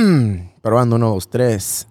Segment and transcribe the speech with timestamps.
[0.62, 1.86] Probando uno, dos, tres.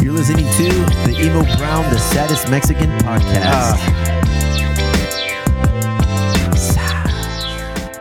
[0.00, 0.68] You're listening to
[1.04, 3.44] the Emo Brown, the saddest Mexican podcast.
[3.44, 3.76] Ah.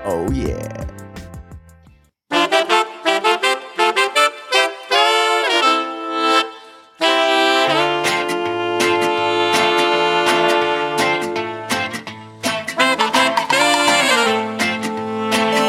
[0.06, 0.75] Oh, yeah.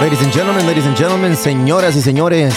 [0.06, 2.54] Ladies and gentlemen, ladies and gentlemen, señoras y señores,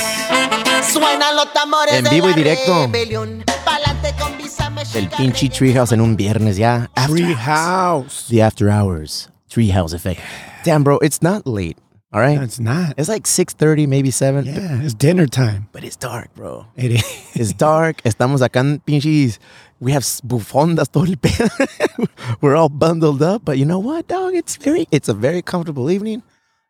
[0.94, 2.86] Suenan los tambores En vivo y directo.
[2.86, 3.44] rebelión.
[3.66, 5.18] Pa'lante con visa el mexicana.
[5.18, 6.92] pinche Treehouse en un viernes ya.
[6.96, 8.28] After House.
[8.30, 10.22] the after hours Treehouse effect.
[10.64, 11.78] Damn, bro, it's not late.
[12.14, 12.94] All right, It's not.
[12.98, 14.46] it's like six thirty, maybe seven.
[14.46, 15.70] Yeah, it's dinner time.
[15.72, 16.68] But, it's dark, bro.
[16.76, 17.04] It is.
[17.34, 18.00] It's dark.
[18.04, 19.40] Estamos acá en pinches.
[19.80, 21.50] We have bufondas todo el pedo.
[22.42, 24.36] We're all bundled up, but you know what, dog?
[24.36, 24.88] It's very.
[24.92, 26.22] It's a very comfortable evening,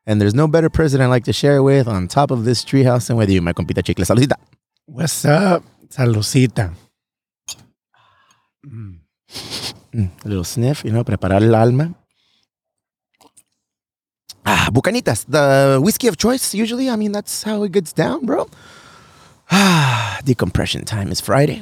[0.10, 3.08] and there's no better person I'd like to share with on top of this treehouse
[3.08, 4.04] than with you, my compita chicle.
[4.04, 4.34] Saludita.
[4.88, 5.62] What's up?
[5.88, 6.74] Salucita.
[9.94, 11.94] A little sniff, you know, preparar el alma.
[14.44, 16.56] Ah, Buchanitas, the whiskey of choice.
[16.56, 18.50] Usually, I mean, that's how it gets down, bro.
[19.52, 21.62] Ah, decompression time is Friday.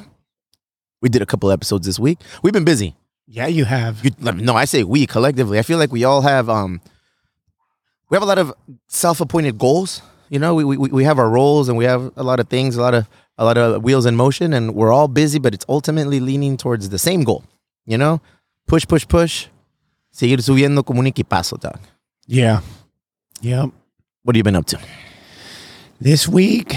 [1.02, 2.20] We did a couple episodes this week.
[2.44, 2.96] We've been busy.
[3.28, 4.06] Yeah, you have.
[4.06, 5.60] You, no, I say we collectively.
[5.60, 6.80] I feel like we all have um,
[8.10, 8.54] we have a lot of
[8.88, 10.02] self-appointed goals.
[10.30, 12.76] You know, we, we we have our roles and we have a lot of things,
[12.76, 15.66] a lot of a lot of wheels in motion, and we're all busy, but it's
[15.70, 17.44] ultimately leaning towards the same goal.
[17.86, 18.20] You know,
[18.68, 19.48] push, push, push.
[20.12, 21.80] Seguir subiendo como un equipazo, dog.
[22.26, 22.62] Yeah.
[23.42, 23.70] Yep.
[24.24, 24.80] What have you been up to?
[26.02, 26.76] This week,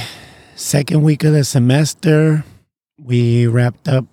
[0.55, 2.45] second week of the semester,
[3.03, 4.05] we wrapped up.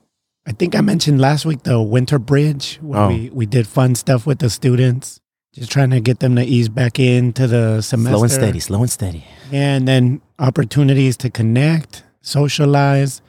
[0.47, 3.07] I think I mentioned last week the winter bridge where Oh.
[3.09, 5.19] we, we did fun stuff with the students,
[5.57, 8.15] just trying to get them to ease back into the semester.
[8.15, 9.25] Slow and steady, slow and steady.
[9.51, 13.23] and then opportunities to connect, socialize.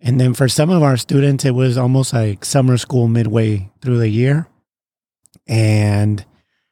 [0.00, 3.98] And then for some of our students, it was almost like summer school midway through
[3.98, 4.46] the year.
[5.48, 6.24] And,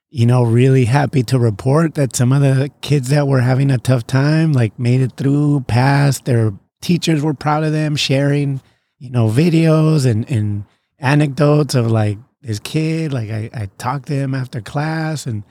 [0.08, 3.78] you know, really happy to report that some of the kids that were having a
[3.78, 6.26] tough time, like made it through, passed.
[6.26, 8.60] Their teachers were proud of them, sharing,
[8.98, 10.64] you know, videos and, and
[11.00, 13.12] anecdotes of like this kid.
[13.12, 15.42] Like I, I talked to him after class and,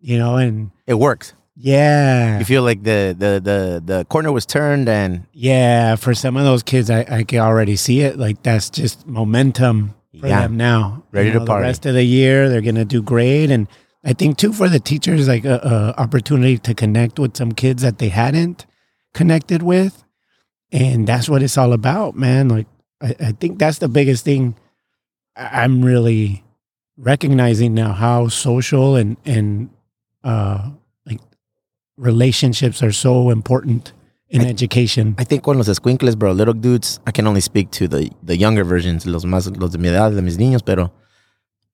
[0.00, 1.34] you know, and It works.
[1.56, 2.38] yeah.
[2.38, 6.44] You feel like the the the the corner was turned, and Yeah, for some of
[6.44, 8.16] those kids, I, I can already see it.
[8.18, 10.42] Like that's just momentum for Yeah.
[10.42, 11.02] them now.
[11.12, 11.62] Ready to party.
[11.62, 13.66] The rest of the year, they're gonna do great, and
[14.04, 15.58] I think too for the teachers, like a,
[15.96, 18.64] a opportunity to connect with some kids that they hadn't
[19.12, 20.04] connected with,
[20.70, 22.48] and that's what it's all about, man.
[22.48, 22.66] Like
[23.02, 24.54] I, I think that's the biggest thing.
[25.38, 26.42] I- I'm really
[26.96, 29.70] recognizing now how social and and
[30.24, 30.70] uh
[31.06, 31.20] like
[31.96, 33.92] relationships are so important
[34.30, 35.14] in education.
[35.18, 38.36] I think con los escuincles, bro, little dudes, I can only speak to the, the
[38.36, 40.92] younger versions, los más, los de mi edad, de mis niños, pero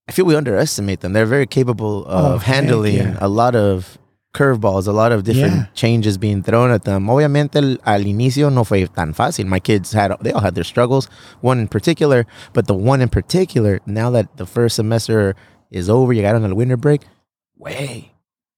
[0.08, 1.14] I feel we underestimate them.
[1.14, 3.18] They're very capable Oh, of heck handling yeah.
[3.20, 3.98] a lot of
[4.34, 5.66] curveballs, a lot of different Yeah.
[5.74, 7.08] changes being thrown at them.
[7.08, 9.46] Obviamente, el- al inicio no fue tan fácil.
[9.46, 11.08] My kids had, they all had their struggles,
[11.40, 15.34] one in particular, but the one in particular, now that the first semester
[15.70, 17.02] is over, you got on the winter break,
[17.56, 18.10] way.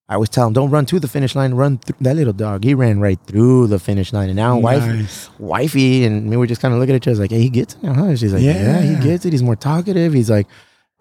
[0.09, 2.63] I always tell them, don't run to the finish line, run through that little dog.
[2.63, 4.29] He ran right through the finish line.
[4.29, 7.33] And now, wife, wifey and me were just kind of looking at each other like,
[7.33, 8.15] hey, he gets it now, huh?
[8.15, 8.81] She's like, yeah.
[8.83, 9.33] he gets it.
[9.33, 10.13] He's more talkative.
[10.13, 10.47] He's like,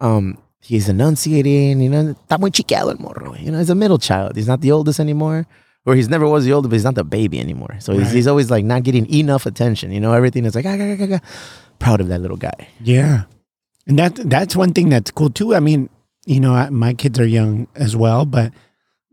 [0.00, 3.34] um, he's enunciating, you know, está muy chiqueado el morro.
[3.36, 4.36] You know, he's a middle child.
[4.36, 5.46] He's not the oldest anymore.
[5.84, 7.76] Or he's never was the oldest, but he's not the baby anymore.
[7.78, 8.14] So he's, Right.
[8.16, 9.92] he's always like not getting enough attention.
[9.92, 11.76] You know, everything is like, ah, ah, ah, ah, ah.
[11.78, 12.68] proud of that little guy.
[12.82, 13.24] Yeah,
[13.86, 15.54] and that that's one thing that's cool too.
[15.54, 15.88] I mean,
[16.26, 18.52] you know, I, my kids are young as well, but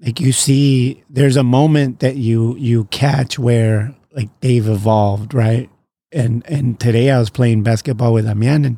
[0.01, 5.69] like you see, there's a moment that you you catch where like they've evolved, right?
[6.11, 8.77] And and today I was playing basketball with Amian and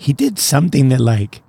[0.00, 1.42] he did something that like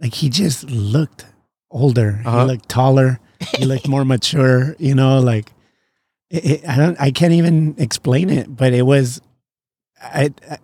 [0.00, 1.26] like he just looked
[1.70, 2.22] older.
[2.24, 2.40] Uh-huh.
[2.40, 3.20] He looked taller.
[3.58, 4.74] He looked more mature.
[4.78, 5.52] You know, like
[6.30, 6.98] it, it, I don't.
[6.98, 9.20] I can't even explain it, but it was.
[10.02, 10.58] I, I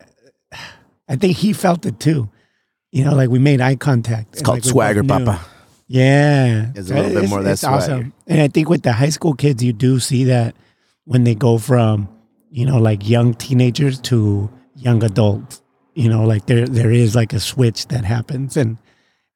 [1.10, 2.30] I think he felt it too.
[2.90, 4.32] You know, like we made eye contact.
[4.32, 5.04] It's called like, swagger.
[5.04, 5.44] Papa.
[5.88, 8.14] Yeah, There's a little bit more That's awesome.
[8.26, 10.56] And I think with the high school kids, you do see that
[11.04, 12.08] when they go from
[12.50, 15.60] you know like young teenagers to young adults.
[15.96, 18.76] You know, like there there is like a switch that happens, and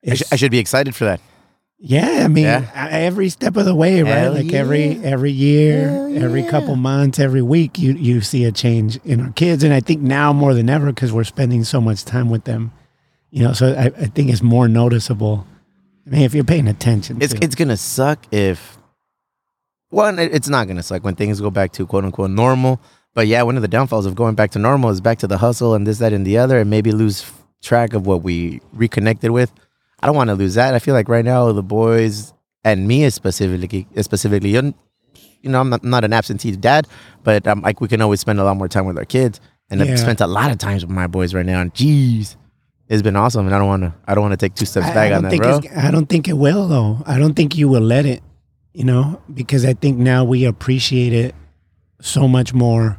[0.07, 1.21] I, sh- I should be excited for that.
[1.79, 2.89] yeah, I mean, Yeah.
[2.91, 4.11] Every step of the way, right?
[4.13, 5.09] Hell like every yeah.
[5.09, 6.51] every year, Hell every yeah.
[6.51, 10.03] couple months, every week, you you see a change in our kids, and I think
[10.03, 12.73] now more than ever because we're spending so much time with them,
[13.31, 13.55] you know.
[13.55, 15.47] So I, I think it's more noticeable.
[16.07, 18.77] I mean, if you're paying attention, It's to- it's gonna suck if
[19.89, 22.81] one, it's not gonna suck when things go back to quote unquote normal.
[23.15, 25.39] But yeah, one of the downfalls of going back to normal is back to the
[25.39, 27.31] hustle and this, that, and the other, and maybe lose
[27.63, 29.53] track of what we reconnected with.
[30.01, 30.75] I don't want to lose that.
[30.75, 32.33] I feel like right now the boys
[32.65, 36.87] and me specifically, specifically, you know, I'm not, not an absentee dad,
[37.25, 39.41] but um, like we can always spend a lot more time with our kids,
[39.71, 39.93] and Yeah.
[39.93, 41.61] I've spent a lot of times with my boys right now.
[41.61, 42.37] And jeez,
[42.89, 43.95] it's been awesome, and I don't want to.
[44.07, 45.61] I don't want to take two steps I, I back on that, bro.
[45.77, 47.03] I don't think it will though.
[47.07, 48.23] I don't think you will let it.
[48.73, 51.35] You know, because I think now we appreciate it
[52.01, 52.99] so much more.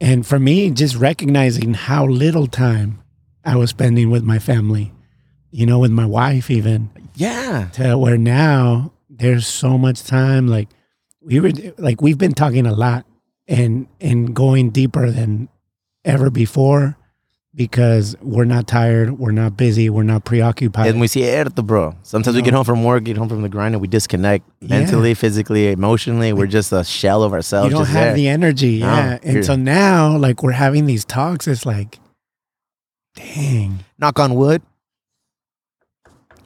[0.00, 3.02] And for me, just recognizing how little time
[3.44, 4.92] I was spending with my family,
[5.50, 10.48] you know, with my wife, even Yeah, to where now there's so much time.
[10.48, 10.68] Like
[11.20, 13.06] we were, like we've been talking a lot
[13.46, 15.48] and and going deeper than
[16.04, 16.96] ever before
[17.54, 20.86] because we're not tired, we're not busy, we're not preoccupied.
[20.88, 21.94] and we see it, bro.
[22.02, 22.44] Sometimes we No.
[22.46, 26.32] get home from work, get home from the grind, and we disconnect mentally, physically, emotionally.
[26.32, 27.66] We're just a shell of ourselves.
[27.70, 28.14] you don't just have there.
[28.14, 29.18] the energy, No, yeah.
[29.22, 31.98] and so now, like we're having these talks, it's like,
[33.16, 34.62] dang, knock on wood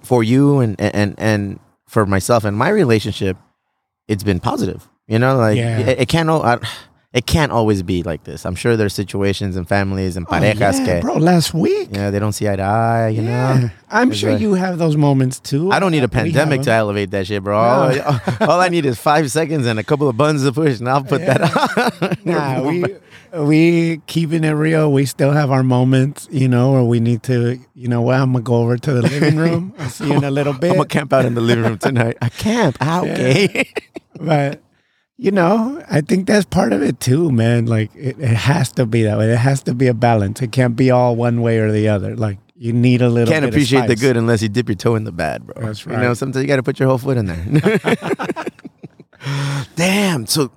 [0.02, 1.58] for you and and and
[1.88, 3.36] for myself and my relationship
[4.06, 5.78] it's been positive you know like Yeah.
[5.80, 6.58] it, it can't I,
[7.16, 10.78] it can't always be like this i'm sure there's situations and families and Oh, parejas
[10.78, 11.14] yeah, que bro.
[11.16, 13.58] Last week, yeah they don't see eye to eye you Yeah.
[13.58, 15.70] know I'm It's sure like- you have those moments too.
[15.70, 17.56] I don't need a pandemic to elevate that shit, bro.
[17.56, 18.18] All, No.
[18.50, 21.04] all I need is five seconds and a couple of buttons to push, and I'll
[21.04, 21.40] put that
[22.02, 22.16] on.
[22.24, 22.84] Nah, we
[23.32, 24.90] we keeping it real.
[24.90, 28.32] We still have our moments, you know, where we need to, you know, what I'm
[28.32, 29.72] gonna go over to the living room.
[29.78, 30.70] I'll see you in a little bit.
[30.70, 32.16] I'm gonna camp out in the living room tonight.
[32.20, 32.76] I camp.
[32.80, 33.70] Ah, okay.
[34.18, 34.60] but
[35.18, 37.66] you know, I think that's part of it too, man.
[37.66, 39.32] Like it, it has to be that way.
[39.32, 40.42] It has to be a balance.
[40.42, 42.14] It can't be all one way or the other.
[42.16, 43.32] Like you need a little.
[43.32, 45.66] Can't bit of appreciate the good unless you dip your toe in the bad, bro.
[45.66, 45.96] That's right.
[45.96, 48.46] You know, sometimes you got to put your whole foot in there.
[49.76, 50.26] Damn.
[50.26, 50.50] So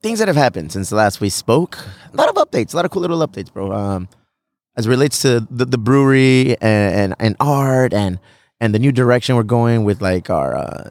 [0.00, 1.78] things that have happened since the last we spoke.
[2.12, 2.72] A lot of updates.
[2.72, 3.72] A lot of cool little updates, bro.
[3.72, 4.08] Um,
[4.76, 8.18] as it relates to the, the brewery and, and and art and
[8.60, 10.90] and the new direction we're going with like our uh,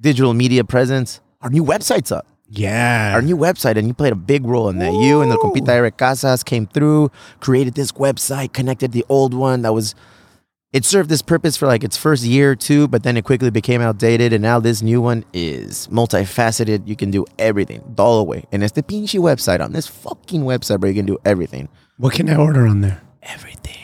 [0.00, 1.20] digital media presence.
[1.42, 3.12] Our new website's up Yeah.
[3.14, 4.92] our new website, and you played a big role in that.
[4.92, 7.10] You and the compita Eric Casas came through,
[7.40, 9.94] created this website, connected the old one that was.
[10.72, 13.50] It served this purpose for like its first year or two, but then it quickly
[13.50, 16.86] became outdated, and now this new one is multifaceted.
[16.86, 18.44] You can do everything, all the way.
[18.52, 22.14] And it's the Pinchy website on this fucking website where you can do everything what
[22.14, 23.02] can I order on there?
[23.22, 23.76] everything.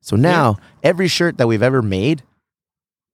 [0.00, 2.22] So now every shirt that we've ever made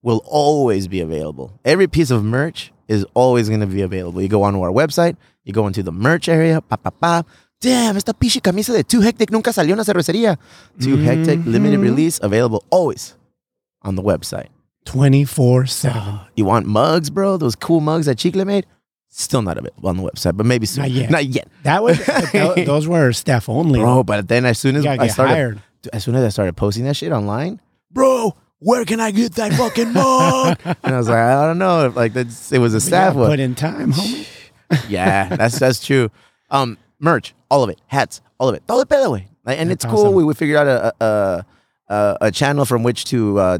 [0.02, 1.58] will always be available.
[1.64, 4.20] Every piece of merch is always going to be available.
[4.20, 7.22] You go onto our website, you go into the merch area, pa pa pa.
[7.60, 10.38] Damn, esta pinche camisa de Too Hectic nunca salió en la cervecería.
[10.80, 11.50] Too Hectic mm-hmm.
[11.50, 13.16] limited release available always
[13.82, 14.48] on the website.
[14.84, 15.98] Twenty four seven.
[15.98, 17.38] Uh, you want mugs, bro?
[17.38, 18.66] Those cool mugs that Chicle made?
[19.08, 20.82] Still not available on the website, but maybe soon.
[20.82, 21.10] Not yet.
[21.10, 21.48] Not yet.
[21.62, 22.04] That was
[22.66, 23.80] those were staff only.
[23.80, 25.62] Bro, but then as soon as I started hired.
[25.92, 27.60] As soon as I started posting that shit online,
[27.90, 28.34] bro,
[28.64, 30.58] where can I get that fucking mug?
[30.82, 33.14] and I was like, I don't know if like that's it was a You staff
[33.14, 33.30] one.
[33.30, 34.26] put in time, homie.
[34.88, 36.10] yeah, that's that's true.
[36.50, 39.26] Um, merch, all of it, hats, all of it, todo el pedo, güey.
[39.44, 40.04] Like, and That's it's cool.
[40.06, 40.14] awesome.
[40.14, 41.46] We, we figured out a a,
[41.88, 43.58] a a channel from which to uh,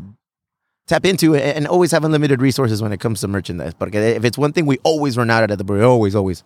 [0.87, 3.75] tap into and and always have unlimited resources when it comes to merchandise.
[3.75, 6.43] But if it's one thing we always run out at the brewery, always, always,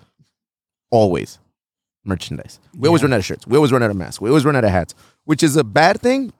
[0.91, 1.38] always
[2.05, 2.59] merchandise.
[2.77, 3.47] We always run out of shirts.
[3.47, 4.21] We always run out of masks.
[4.21, 6.33] We always run out of hats, which is a bad thing,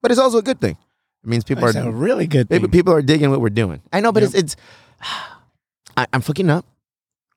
[0.00, 0.76] but it's also a good thing.
[1.28, 2.66] It means people That's are a really good thing.
[2.70, 3.82] people are digging what we're doing.
[3.92, 4.30] I know, but Yep.
[4.32, 4.56] it's it's.
[5.96, 6.64] I, I'm fucking up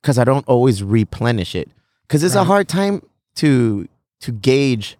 [0.01, 1.69] because I don't always replenish it
[2.07, 3.01] because it's a hard time
[3.35, 3.89] to
[4.21, 4.97] to gauge.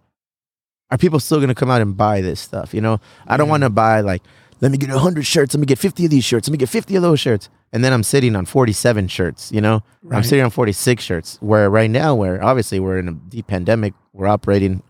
[0.90, 2.74] Are people still gonna come out and buy this stuff?
[2.74, 3.50] You know, I don't Yeah.
[3.52, 4.22] want to buy like,
[4.60, 6.68] let me get hundred shirts, let me get fifty of these shirts, let me get
[6.68, 9.50] fifty of those shirts, and then I'm sitting on forty-seven shirts.
[9.52, 11.38] You know, I'm sitting on forty-six shirts.
[11.40, 14.82] Where right now, where obviously we're in a deep pandemic, we're operating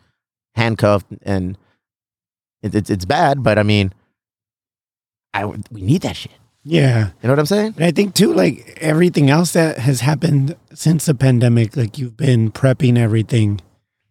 [0.57, 1.57] handcuffed, and
[2.63, 3.43] it, it's it's bad.
[3.43, 3.93] But I mean,
[5.35, 6.33] I we need that shit.
[6.65, 7.09] Yeah.
[7.23, 7.75] You know what I'm saying?
[7.77, 12.17] And I think too, like everything else that has happened since the pandemic, like you've
[12.17, 13.61] been prepping everything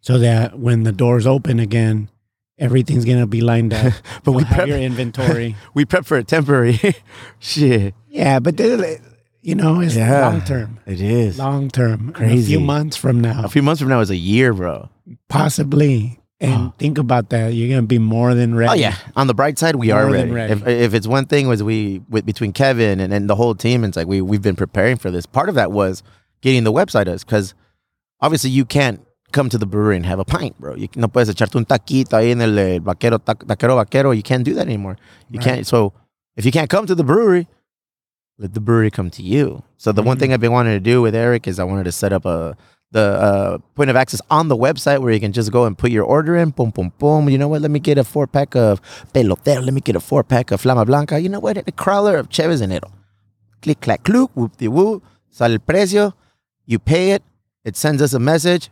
[0.00, 2.10] so that when the doors open again,
[2.58, 3.94] everything's gonna be lined up.
[4.24, 5.56] But You'll we prep, your inventory.
[5.74, 6.78] we prep for a temporary
[7.38, 7.94] shit.
[8.10, 10.28] yeah, but you know, it's Yeah.
[10.28, 10.78] long term.
[10.86, 11.38] It is.
[11.38, 12.12] Long term.
[12.12, 12.54] Crazy.
[12.54, 14.90] A few months from now, A few months from now is a year, bro.
[15.28, 16.18] possibly.
[16.42, 17.54] And think about that.
[17.54, 18.70] You're gonna be more than ready.
[18.70, 18.96] Oh yeah.
[19.16, 20.30] On the bright side, we are More ready.
[20.30, 20.52] ready.
[20.52, 23.84] If if it's one thing was we with between Kevin and, and the whole team,
[23.84, 25.24] it's like we we've been preparing for this.
[25.26, 26.02] Part of that was
[26.40, 27.54] getting the website us because
[28.20, 30.74] obviously you can't come to the brewery and have a pint, bro.
[30.74, 34.10] You no puedes echarte un taquito ahí en el eh, vaquero taquero vaquero.
[34.10, 34.96] You can't do that anymore.
[35.30, 35.44] You Right.
[35.48, 35.66] can't.
[35.66, 35.92] So
[36.36, 37.46] if you can't come to the brewery,
[38.38, 39.62] let the brewery come to you.
[39.76, 41.92] So the one thing I've been wanting to do with Eric is I wanted to
[41.92, 42.56] set up a
[42.92, 45.90] the uh, point of access on the website where you can just go and put
[45.90, 46.50] your order in.
[46.50, 47.28] Boom, boom, boom.
[47.28, 47.62] You know what?
[47.62, 48.80] Let me get a four pack of
[49.12, 49.64] pelotero.
[49.64, 51.18] Let me get a four pack of Flama Blanca.
[51.20, 51.56] You know what?
[51.56, 52.90] A crawler of Cheves Enero.
[53.62, 55.02] Click, clack, cluck, whoop de woo.
[55.30, 56.12] Sale el precio.
[56.66, 57.22] You pay it.
[57.64, 58.70] It sends us a message.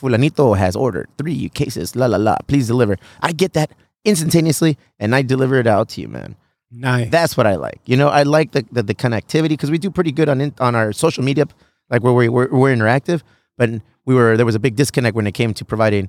[0.00, 1.94] Fulanito has ordered three cases.
[1.94, 2.36] La la la.
[2.46, 2.96] Please deliver.
[3.20, 3.72] I get that
[4.04, 6.36] instantaneously and I deliver it out to you, man.
[6.70, 7.10] Nice.
[7.10, 7.80] That's what I like.
[7.84, 10.54] You know, I like the the, the connectivity because we do pretty good on in,
[10.60, 11.46] on our social media,
[11.90, 13.22] like where we we're, we're interactive.
[13.58, 13.70] But
[14.06, 16.08] we were there was a big disconnect when it came to providing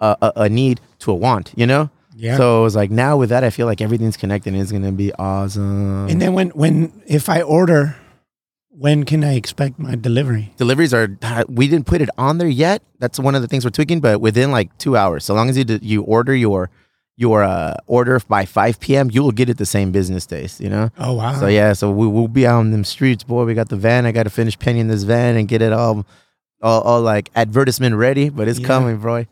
[0.00, 1.52] a, a, a need to a want.
[1.56, 1.90] You know.
[2.16, 2.36] yeah.
[2.36, 4.92] So it was like now with that, I feel like everything's connected and it's gonna
[4.92, 6.08] be awesome.
[6.08, 7.96] and then when when if I order,
[8.70, 10.52] when can I expect my delivery?
[10.56, 11.08] deliveries are
[11.48, 12.82] we didn't put it on there yet.
[13.00, 15.56] That's one of the things we're tweaking, but within like two hours, so long as
[15.58, 16.70] you d- you order your
[17.20, 20.60] your uh, order by five p.m., you will get it the same business days.
[20.60, 20.90] You know.
[20.98, 21.34] Oh wow.
[21.38, 23.44] So yeah, so we will be out in them streets, boy.
[23.44, 24.06] We got the van.
[24.06, 26.06] I got to finish penning this van and get it all,
[26.62, 28.28] all, all like advertisement ready.
[28.30, 28.68] But it's Yeah.
[28.68, 29.24] coming, bro.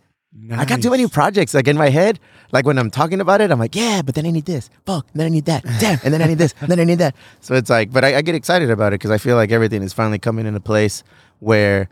[0.52, 2.18] I got too many projects like in my head.
[2.52, 4.68] Like when I'm talking about it, I'm like, yeah, but then I need this.
[4.84, 5.64] Fuck, and then I need that.
[5.80, 6.54] Damn, and then I need this.
[6.60, 7.14] And then I need that.
[7.40, 9.82] So it's like, but I, I get excited about it because I feel like everything
[9.82, 11.02] is finally coming into place
[11.38, 11.88] where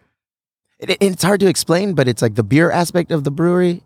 [0.78, 3.82] it- it's hard to explain, but it's like the beer aspect of the brewery.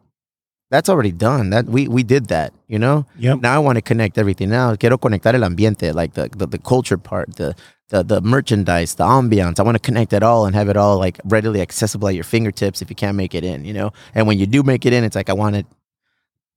[0.71, 1.51] That's already done.
[1.51, 3.07] That we we did that, you know.
[3.19, 3.41] Yep.
[3.41, 4.75] Now I want to connect everything now.
[4.77, 7.55] Quiero conectar el ambiente, like the, the, the culture part, the,
[7.89, 9.59] the the merchandise, the ambiance.
[9.59, 12.25] I want to connect it all and have it all like readily accessible at your
[12.25, 13.93] fingertips if you can't make it in, you know?
[14.15, 15.67] And when you do make it in, it's like I want it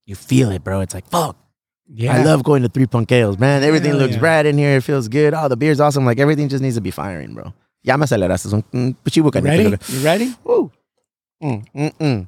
[0.06, 0.82] you feel it, bro.
[0.82, 1.38] It's like fuck.
[1.88, 2.16] Yeah.
[2.18, 3.64] I love going to three punkeos, man.
[3.64, 4.22] Everything Hell looks yeah.
[4.22, 4.78] rad in here.
[4.78, 5.34] It feels good.
[5.34, 6.06] Oh, the beer's awesome.
[6.06, 7.54] Like everything just needs to be firing, bro.
[7.84, 8.54] Ya me aceleraste.
[8.54, 9.78] Un- un pichibuca, Ready?
[9.88, 10.36] You ready?
[10.44, 10.72] Woo.
[11.42, 12.28] Mm, mm, mm.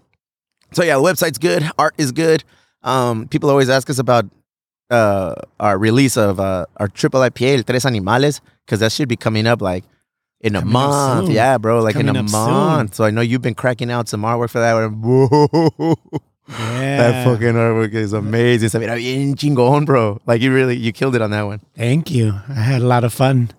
[0.74, 1.70] So yeah, the website's good.
[1.78, 2.44] Art is good.
[2.84, 4.26] Um, people always ask us about
[4.90, 9.16] uh, our release of uh, our triple IPA, El Tres Animales, because that should be
[9.16, 9.84] coming up like
[10.42, 11.30] in a Coming month.
[11.30, 12.32] Yeah, bro, like in a up soon.
[12.32, 12.96] month.
[12.96, 14.74] So I know you've been cracking out some artwork for that.
[14.92, 15.96] Whoa,
[16.50, 16.98] Yeah.
[16.98, 18.68] that fucking artwork is amazing.
[18.70, 20.20] Se mira bien chingón, bro.
[20.28, 21.62] Like you really you killed it on that one.
[21.76, 22.34] Thank you.
[22.50, 23.52] I had a lot of fun.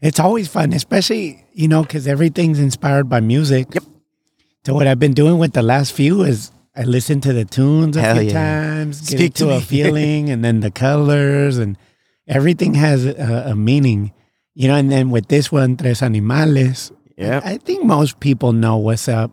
[0.00, 3.74] It's always fun, especially, you know, because everything's inspired by music.
[3.74, 3.84] Yep.
[4.64, 7.96] So, what I've been doing with the last few is I listen to the tunes
[7.98, 8.32] a Hell few yeah.
[8.32, 11.76] times, get Speak to into a feeling, and then the colors, and
[12.26, 14.12] everything has a, a meaning,
[14.54, 14.74] you know.
[14.76, 17.42] And then with this one, Tres Animales, Yeah.
[17.44, 19.32] I think most people know what's up,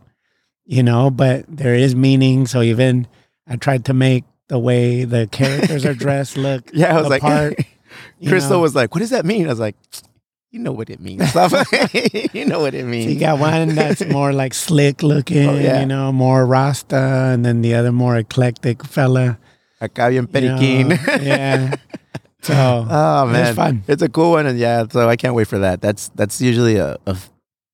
[0.66, 2.46] you know, but there is meaning.
[2.46, 3.08] So, even
[3.48, 7.22] I tried to make the way the characters are dressed look Yeah, I was like,
[7.22, 7.56] part.
[8.28, 8.60] Crystal know.
[8.60, 9.76] was like, "What does that mean?" I was like,
[10.52, 11.24] "You know what it means.
[12.34, 15.56] you know what it So means." you got one that's more like slick looking, Oh,
[15.56, 15.80] yeah.
[15.80, 19.38] you know, more Rasta, and then the other more eclectic fella.
[19.82, 21.76] Acá bien you know, yeah.
[22.44, 22.54] So
[22.90, 23.84] Oh man, it's fun.
[23.88, 25.80] It's a cool one, and yeah, so I can't wait for that.
[25.80, 27.16] That's that's usually a, a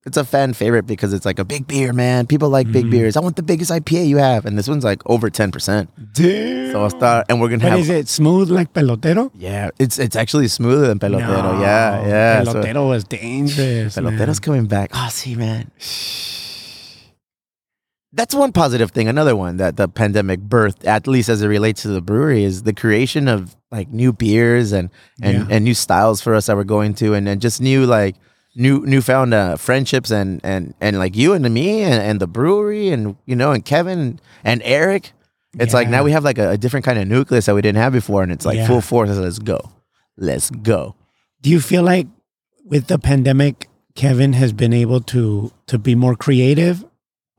[0.07, 2.25] it's a fan favorite because it's like a big beer, man.
[2.25, 2.91] People like big Mhm.
[2.91, 3.15] beers.
[3.17, 5.89] I want the biggest IPA you have, and this one's like over ten percent.
[6.13, 6.71] Damn.
[6.71, 7.79] So I'll start, and we're gonna But have.
[7.81, 9.29] is it smooth like pelotero?
[9.37, 11.27] Yeah, it's it's actually smoother than pelotero.
[11.55, 12.43] No, yeah, yeah.
[12.43, 13.97] so- Pelotero was dangerous.
[13.97, 14.17] man.
[14.17, 14.89] Pelotero's coming back.
[14.93, 15.69] Oh, see, man.
[18.13, 19.07] That's one positive thing.
[19.07, 22.63] Another one that the pandemic birthed, at least as it relates to the brewery, is
[22.63, 24.89] the creation of like new beers and
[25.21, 25.55] and, Yeah.
[25.55, 28.15] and new styles for us that we're going to, and then just new like
[28.57, 32.89] new newfound uh, friendships and and and like you and me and, and the brewery
[32.89, 35.13] and you know and Kevin and Eric.
[35.59, 37.81] It's like now we have like a, a different kind of nucleus that we didn't
[37.81, 38.67] have before, and it's like Yeah.
[38.67, 39.09] full force.
[39.09, 39.59] Let's go,
[40.17, 40.95] let's go.
[41.41, 42.07] Do you feel like
[42.65, 46.83] with the pandemic, Kevin has been able to to be more creative,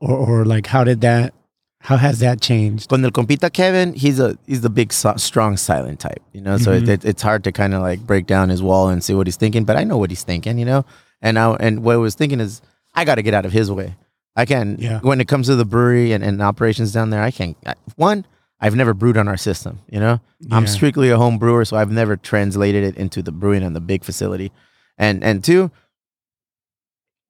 [0.01, 1.33] or or like how did that?
[1.81, 2.89] How has that changed?
[2.89, 6.57] Con el compita Kevin, he's a he's the big so- strong silent type, you know.
[6.57, 6.81] So Mhm.
[6.83, 9.27] it, it, it's hard to kind of like break down his wall and see what
[9.27, 9.63] he's thinking.
[9.63, 10.83] But I know what he's thinking, you know.
[11.21, 12.61] And I and what I was thinking is
[12.93, 13.95] I got to get out of his way.
[14.35, 14.99] I can Yeah.
[15.01, 17.21] when it comes to the brewery and, and operations down there.
[17.21, 18.25] I can I, one.
[18.61, 20.19] I've never brewed on our system, you know.
[20.51, 23.79] I'm strictly a home brewer, so I've never translated it into the brewing on the
[23.79, 24.51] big facility.
[24.97, 25.71] And and two,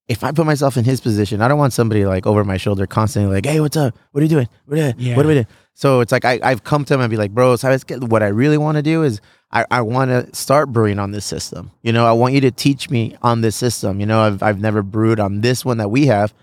[0.09, 2.85] if I put myself in his position, I don't want somebody like over my shoulder
[2.87, 3.95] constantly like, "Hey, what's up?
[4.11, 4.49] What are you doing?
[4.65, 5.15] What are, Yeah.
[5.15, 7.31] what are we doing?" So it's like I, I've come to him and be like,
[7.31, 10.99] "Bro, so what I really want to do is I, I want to start brewing
[10.99, 11.71] on this system.
[11.83, 13.99] You know, I want you to teach me on this system.
[13.99, 16.33] You know, I've I've never brewed on this one that we have.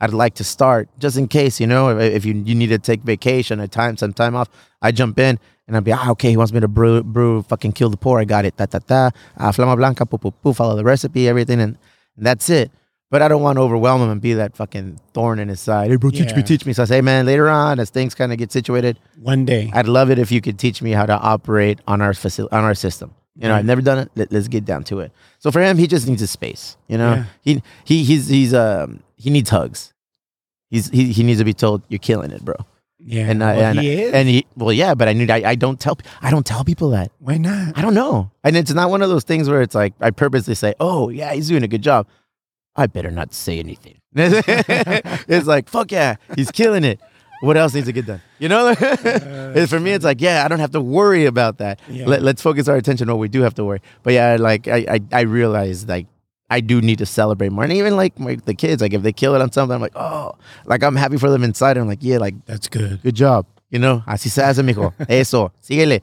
[0.00, 1.58] I'd like to start just in case.
[1.60, 4.48] You know, if, if you you need to take vacation, a time, some time off,
[4.82, 7.72] I jump in." And I'd be, ah, okay, he wants me to brew, brew, fucking
[7.72, 8.20] kill the pour.
[8.20, 8.54] I got it.
[8.54, 9.10] Ta, ta, ta.
[9.34, 11.58] Uh, Flama Blanca, poo, poo, poo, follow the recipe, everything.
[11.58, 11.78] And
[12.18, 12.70] that's it.
[13.10, 15.90] But I don't want to overwhelm him and be that fucking thorn in his side.
[15.90, 16.36] Hey, bro, teach Yeah.
[16.36, 16.72] me, teach me.
[16.72, 19.86] So I say, man, later on, as things kind of get situated, One day, I'd
[19.86, 22.74] love it if you could teach me how to operate on our facility, on our
[22.74, 23.14] system.
[23.36, 24.10] You know, I've never done it.
[24.14, 25.12] Let, let's get down to it.
[25.38, 26.76] So for him, he just needs a space.
[26.88, 27.24] You know, Yeah.
[27.42, 29.92] he he he's he's um he needs hugs.
[30.70, 32.54] He's he he needs to be told you're killing it, bro.
[33.00, 33.26] Yeah.
[33.28, 34.14] And I well, and, he is.
[34.14, 36.90] and he well yeah, but I need I, I don't tell I don't tell people
[36.90, 37.10] that.
[37.18, 37.76] Why not?
[37.76, 38.30] I don't know.
[38.44, 41.32] And it's not one of those things where it's like I purposely say, "Oh yeah,
[41.34, 42.06] he's doing a good job."
[42.76, 44.00] I better not say anything.
[44.16, 47.00] it's like fuck yeah, he's killing it.
[47.40, 48.22] What else needs to get done?
[48.38, 51.80] You know, And for me, it's like yeah, I don't have to worry about that.
[51.88, 52.06] Yeah.
[52.06, 53.80] Let, let's focus our attention on what we do have to worry.
[54.02, 56.06] But yeah, like I I, I realize like
[56.50, 59.12] I do need to celebrate more, and even like my, the kids, like if they
[59.12, 61.76] kill it on something, I'm like oh, like I'm happy for them inside.
[61.76, 63.02] I'm like yeah, like That's good.
[63.02, 63.46] good job.
[63.70, 64.92] You know, así se hace, mijo.
[65.08, 66.00] Eso, síguele.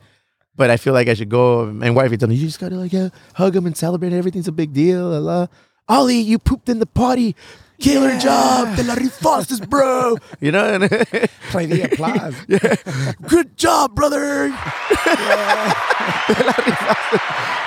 [0.55, 2.91] But I feel like I should go and wifey told me, you just gotta like
[2.91, 4.13] yeah, hug him and celebrate.
[4.13, 5.09] Everything's a big deal.
[5.09, 5.47] La, la.
[5.91, 7.35] Ollie, you pooped in the potty.
[7.79, 8.75] Killer job.
[8.77, 10.15] the la rifaste, bro.
[10.39, 10.83] You know, and
[11.49, 12.35] Play the applause.
[13.27, 14.49] good job, brother.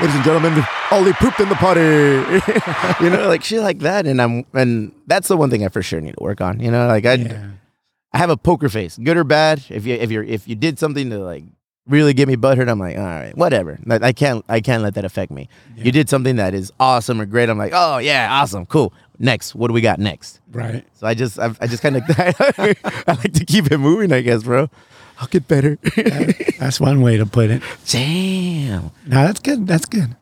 [0.00, 1.80] Ladies and gentlemen, Ollie pooped in the potty.
[3.04, 4.06] you know, like shit like that.
[4.06, 6.60] And I'm and that's the one thing I for sure need to work on.
[6.60, 7.50] You know, like I Yeah.
[8.12, 9.64] I have a poker face, good or bad.
[9.68, 11.44] If you if you're if you did something to like
[11.86, 13.78] really get me butthurt, I'm like, all right, whatever.
[13.84, 15.48] Like, I can't I can't let that affect me.
[15.76, 17.48] You did something that is awesome or great.
[17.48, 18.92] I'm like, oh yeah, awesome, cool.
[19.18, 20.40] Next, what do we got next?
[20.50, 20.84] Right.
[20.94, 22.74] So I just I, I just kind of I
[23.06, 24.68] like to keep it moving, I guess, bro.
[25.20, 25.78] I'll get better.
[26.58, 27.62] That's one way to put it.
[27.86, 29.66] Damn, No, that's good.
[29.66, 30.16] That's good.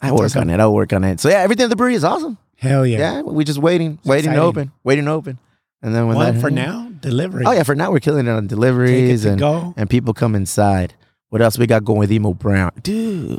[0.00, 0.60] I work on it.
[0.60, 1.18] I'll work on it.
[1.18, 2.38] So yeah, everything at the brewery is awesome.
[2.56, 2.98] Hell yeah.
[2.98, 5.38] Yeah, we're just waiting, waiting to open, waiting to open,
[5.82, 7.44] and then when Well, that for now, delivery.
[7.46, 9.74] Oh yeah, for now we're killing it on deliveries to and go.
[9.76, 10.94] and people come inside.
[11.30, 13.38] What else we got going with Emo Brown, dude?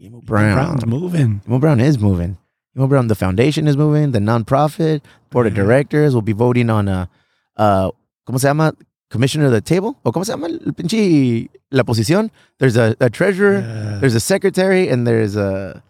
[0.00, 0.54] Emo Brown.
[0.56, 1.40] Brown's moving.
[1.46, 2.38] Emo Brown is moving.
[2.76, 4.12] Emo Brown, the foundation is moving.
[4.12, 7.08] The nonprofit board of directors will be voting on a,
[7.56, 7.90] uh,
[8.28, 8.72] ¿cómo se llama?
[9.10, 12.30] Commissioner of the table, o cómo se llama el pinche la posición?
[12.60, 15.82] There's a, a treasurer, Uh, there's a secretary, and there's a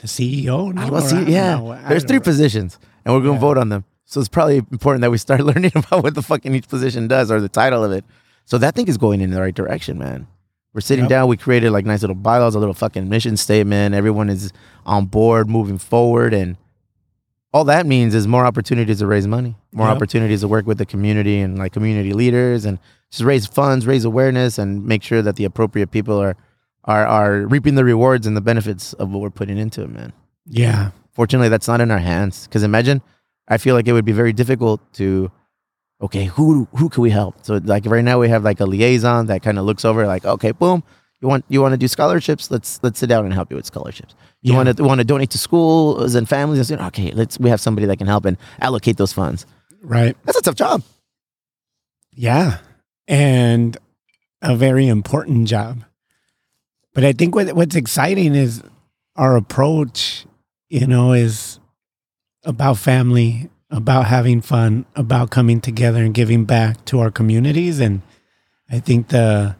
[0.00, 0.74] the CEO.
[0.74, 1.10] No, algo Or I así.
[1.12, 1.78] don't Yeah, know.
[1.88, 2.24] There's three know.
[2.24, 3.38] positions, and we're gonna Yeah.
[3.40, 3.84] vote on them.
[4.06, 7.30] So it's probably important that we start learning about what the fucking each position does
[7.30, 8.04] or the title of it.
[8.44, 10.26] So that thing is going in the right direction, man.
[10.72, 11.10] We're sitting Yep.
[11.10, 11.28] down.
[11.28, 13.94] We created like nice little bylaws, a little fucking mission statement.
[13.94, 14.52] Everyone is
[14.84, 16.56] on board, moving forward, and
[17.52, 19.96] all that means is more opportunities to raise money, more Yep.
[19.96, 22.78] opportunities to work with the community and like community leaders, and
[23.10, 26.36] just raise funds, raise awareness, and make sure that the appropriate people are
[26.84, 30.12] are are reaping the rewards and the benefits of what we're putting into it, man
[30.46, 30.90] Yeah.
[31.12, 33.02] fortunately that's not in our hands because imagine
[33.48, 35.30] i feel like it would be very difficult to
[36.00, 39.26] okay who who can we help so like right now we have like a liaison
[39.26, 40.82] that kind of looks over like okay boom
[41.20, 43.66] you want you want to do scholarships let's let's sit down and help you with
[43.66, 44.56] scholarships you Yeah.
[44.64, 47.60] want to want to donate to schools and families and say, okay let's we have
[47.60, 49.46] somebody that can help and allocate those funds
[49.82, 50.16] Right.
[50.24, 50.82] that's a tough job
[52.12, 52.58] Yeah.
[53.08, 53.76] And
[54.42, 55.84] a very important job.
[56.94, 58.62] But I think what what's exciting is
[59.16, 60.26] our approach,
[60.68, 61.60] you know, is
[62.46, 67.80] about family, about having fun, about coming together and giving back to our communities.
[67.80, 68.02] And
[68.70, 69.56] I think the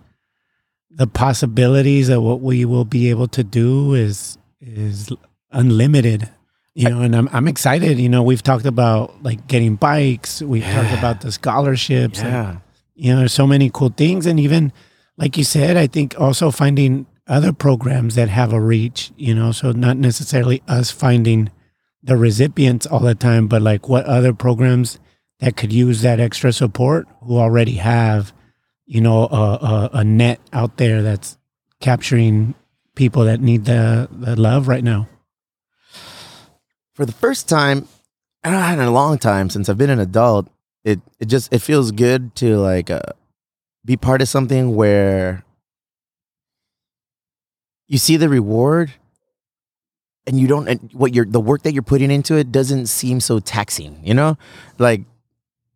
[0.90, 5.11] the possibilities of what we will be able to do is is
[5.51, 6.31] unlimited.
[6.72, 7.99] You know, and I'm I'm excited.
[7.99, 10.40] You know, we've talked about like getting bikes.
[10.40, 12.20] We've talked about the scholarships.
[12.20, 12.57] and yeah
[12.96, 14.27] you know, there's so many cool things.
[14.27, 14.72] And even,
[15.16, 19.53] like you said, I think also finding other programs that have a reach, you know,
[19.53, 21.51] so not necessarily us finding
[22.07, 24.99] the recipients all the time, but like what other programs
[25.40, 28.33] that could use that extra support who already have,
[28.87, 31.37] you know, a, a, a net out there that's
[31.81, 32.55] capturing
[32.95, 35.09] people that need the, the love right now.
[36.95, 37.87] for the first time
[38.42, 40.49] I don't know, in a long time since I've been an adult,
[40.85, 43.01] it it just it feels good to like uh,
[43.85, 45.45] be part of something where
[47.88, 48.92] you see the reward
[50.27, 53.21] and you don't and what you're the work that you're putting into it doesn't seem
[53.21, 54.37] so taxing, you know?
[54.79, 55.03] Like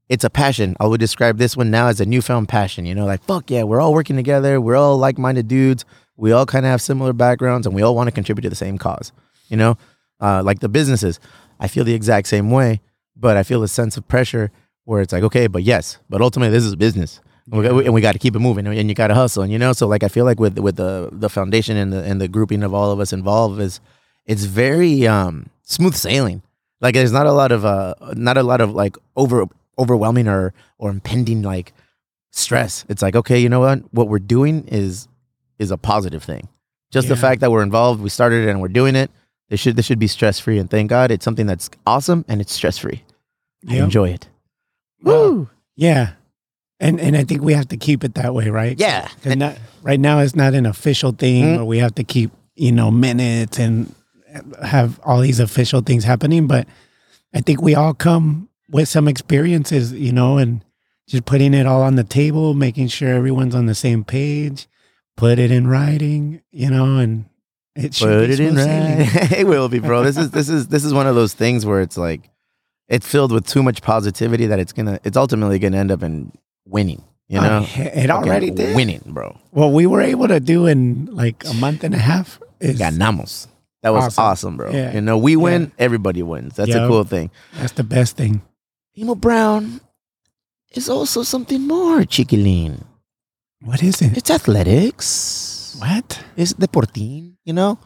[0.08, 0.76] it's a passion.
[0.80, 3.62] I would describe this one now as a newfound passion, you know, like fuck yeah,
[3.62, 5.84] we're all working together, we're all like-minded dudes,
[6.16, 8.56] we all kind of have similar backgrounds and we all want to contribute to the
[8.56, 9.12] same cause,
[9.48, 9.76] you know?
[10.20, 11.18] Uh, like the businesses,
[11.58, 12.80] I feel the exact same way,
[13.16, 14.50] but I feel a sense of pressure
[14.84, 17.94] where it's like, okay, but yes, but ultimately this is business, and we, got- and
[17.94, 19.86] we got to keep it moving, and you got to hustle, and you know, so
[19.86, 22.74] like I feel like with with the the foundation and the and the grouping of
[22.74, 23.80] all of us involved is,
[24.26, 26.42] it's very um smooth sailing.
[26.80, 29.46] Like there's not a lot of uh not a lot of like over
[29.78, 31.72] overwhelming or or impending like
[32.30, 32.85] stress.
[32.88, 35.09] It's like okay, you know what, what we're doing is
[35.59, 36.48] is a positive thing.
[36.90, 39.11] Just the fact that we're involved, we started it, and we're doing it.
[39.48, 42.40] This should this should be stress free, and thank God it's something that's awesome and
[42.40, 43.04] it's stress free.
[43.68, 43.85] I Yep.
[43.85, 44.28] enjoy it.
[45.02, 45.50] Well, Woo!
[45.76, 46.12] Yeah.
[46.80, 48.78] And and I think we have to keep it that way, right?
[48.78, 49.09] Yeah.
[49.24, 51.56] Not right now it's not an official thing Mm.
[51.56, 53.94] where we have to keep you know, minutes and
[54.62, 56.46] have all these official things happening.
[56.46, 56.66] But
[57.34, 60.64] I think we all come with some experiences, you know, and
[61.08, 64.68] just putting it all on the table, making sure everyone's on the same page,
[65.16, 67.24] put it in writing, you know, and
[67.74, 69.32] it should Put be it in right.
[69.32, 70.02] it will be, bro.
[70.04, 72.28] This is this is this is one of those things where it's like
[72.88, 76.32] it's filled with too much positivity that it's gonna it's ultimately gonna end up in
[76.66, 77.02] winning.
[77.28, 78.74] You know, Oh, it already did.
[78.74, 79.38] winning, bro.
[79.52, 83.46] What we were able to do in like a month and a half is Ganamos.
[83.82, 84.24] That was Awesome.
[84.24, 84.70] awesome, bro.
[84.70, 84.92] Yeah.
[84.94, 85.68] You know, we win, Yeah.
[85.84, 86.56] everybody wins.
[86.56, 86.84] That's Yeah.
[86.84, 87.30] a cool thing.
[87.54, 88.42] that's the best thing.
[88.98, 89.80] Emo Brown
[90.74, 92.82] is also something more, Chiquilin.
[93.62, 94.16] What is it?
[94.16, 95.76] It's athletics.
[95.78, 96.20] What?
[96.36, 97.78] It's deportín, you know?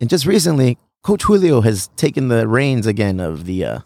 [0.00, 3.78] And just recently, Coach Julio has taken the reins again of the uh,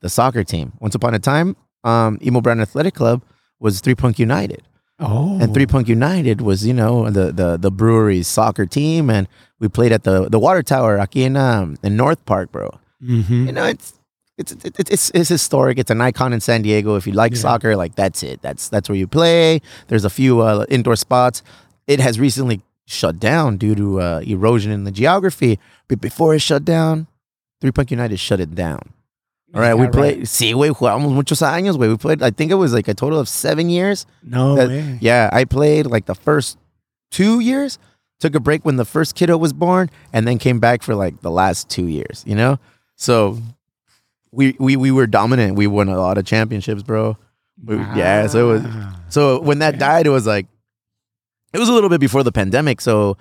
[0.00, 0.72] the soccer team.
[0.80, 3.22] Once upon a time, um, Emo Brown Athletic Club
[3.60, 4.62] was Three Punk United.
[5.00, 9.10] Oh, And Three Punk United was, you know, the the the brewery's soccer team.
[9.10, 9.26] And
[9.58, 12.70] we played at the the water tower aquí in um, in North Park, bro.
[13.04, 13.98] hmm you know it's
[14.38, 15.78] it's it's it's, it's historic.
[15.78, 16.94] It's an icon in san diego.
[16.96, 17.38] If you like Yeah.
[17.42, 18.40] soccer like that's it.
[18.40, 19.60] That's that's where you play.
[19.88, 21.42] There's a few uh, indoor spots.
[21.86, 25.58] It has recently shut down due to uh, erosion in the geography.
[25.88, 27.08] But before it shut down
[27.60, 28.93] three punk united shut it down
[29.54, 31.88] all right we played sí güey jugamos muchos años güey.
[31.90, 34.06] We played i think it was like a total of seven years.
[34.22, 34.98] No that- way.
[35.00, 36.58] yeah i played like the first
[37.10, 37.78] two years
[38.20, 41.20] took a break when the first kiddo was born and then came back for like
[41.20, 42.58] the last two years you know?
[42.96, 43.38] So
[44.32, 45.54] we we, we were dominant.
[45.56, 47.16] We won a lot of championships bro.
[47.64, 48.72] We- yeah so it was
[49.08, 50.46] so when that died it was like
[51.52, 53.16] it was a little bit before the pandemic so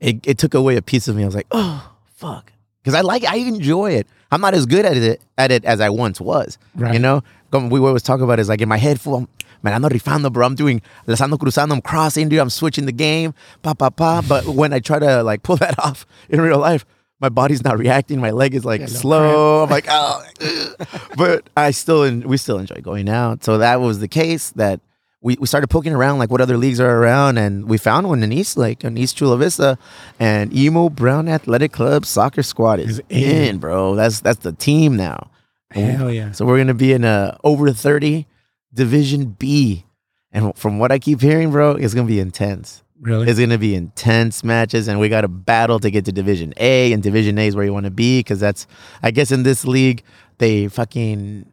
[0.00, 1.22] it, it took away a piece of me.
[1.22, 2.52] I was like oh fuck.
[2.82, 5.80] Because i like i enjoy it i'm not as good at it at it as
[5.80, 6.92] i once was Right.
[6.94, 9.26] you know we always talk about is like in my head full
[9.62, 10.46] man i'm not rifando bro.
[10.46, 12.38] I'm doing lazando cruzando i'm crossing dude.
[12.38, 14.22] I'm switching the game pa pa pa.
[14.28, 16.84] But when i try to like pull that off in real life
[17.20, 18.20] my body's not reacting.
[18.20, 19.62] My leg is like Yeah, little slow.
[19.64, 20.22] i'm like oh.
[21.16, 23.42] But i still we still enjoy going out.
[23.44, 24.80] So that was the case that
[25.20, 28.22] we, we started poking around like what other leagues are around and we found one
[28.22, 29.78] in east lake in east chula vista
[30.18, 33.44] and emo brown athletic club soccer squad is in.
[33.44, 35.30] in bro that's that's the team now
[35.70, 36.32] Hell yeah.
[36.32, 38.26] so we're gonna be in a over 30
[38.72, 39.84] division b
[40.32, 43.28] and from what i keep hearing bro it's gonna be intense Really?
[43.28, 46.92] it's gonna be intense matches and we got to battle to get to division a
[46.92, 48.66] and division a is where you want to be because that's
[49.02, 50.02] i guess in this league
[50.38, 51.52] they fucking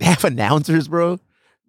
[0.00, 1.18] have announcers bro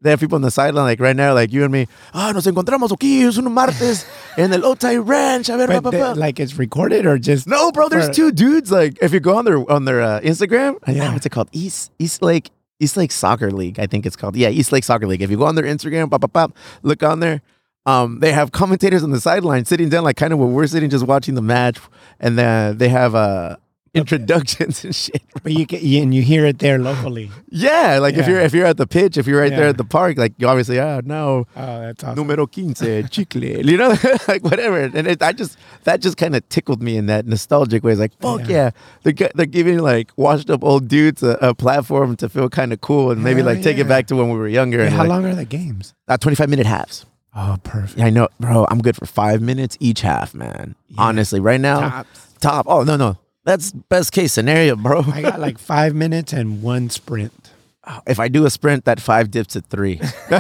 [0.04, 2.46] they have people on the sideline like right now like you and me ah nos
[2.46, 4.06] encontramos aquí es un martes
[4.38, 7.48] en el Otay Ranch a ver But pa, pa, pa." like it's recorded or just
[7.48, 7.90] No, bro.
[7.90, 8.72] There's two dudes.
[8.72, 10.94] Like, if you go on their on their uh, Instagram, Yeah.
[10.96, 11.50] yeah, what's it called?
[11.52, 13.80] East East Lake East Lake Soccer League.
[13.80, 14.36] I think it's called.
[14.36, 15.22] Yeah, East Lake Soccer League.
[15.22, 17.42] If you go on their Instagram, pop, pop, pop, look on there.
[17.86, 20.90] Um, they have commentators on the sideline sitting down, like kind of where we're sitting,
[20.90, 21.80] just watching the match,
[22.20, 23.58] and then they have uh
[23.94, 25.22] introductions and shit.
[25.44, 27.32] but you can and you hear it there locally.
[27.56, 29.84] Yeah, like if you're if you're at the pitch, if you're right there at the
[29.84, 32.16] park, like you obviously, ah, no, Oh, that's awesome.
[32.16, 32.80] numero quince,
[33.12, 33.90] chicle, you know,
[34.28, 34.82] like whatever.
[34.82, 37.92] And it, I just that just kind of tickled me in that nostalgic way.
[37.92, 38.48] It's like, fuck Yeah.
[38.50, 38.72] yeah,
[39.04, 42.82] they're they're giving like washed up old dudes a, a platform to feel kind of
[42.82, 44.82] cool and maybe Hell like take it back to when we were younger.
[44.82, 45.94] And how like, long are the games?
[46.08, 47.06] Uh, 25 minute halves.
[47.36, 48.00] Oh, perfect.
[48.02, 48.66] I know, bro.
[48.70, 50.76] I'm good for five minutes each half, man.
[50.88, 51.02] Yeah.
[51.02, 52.34] Honestly, right now, Tops.
[52.40, 52.66] top.
[52.68, 55.04] Oh no, no, that's best case scenario, bro.
[55.12, 57.52] I got like five minutes and one sprint.
[58.08, 60.00] if I do a sprint, that five dips at three.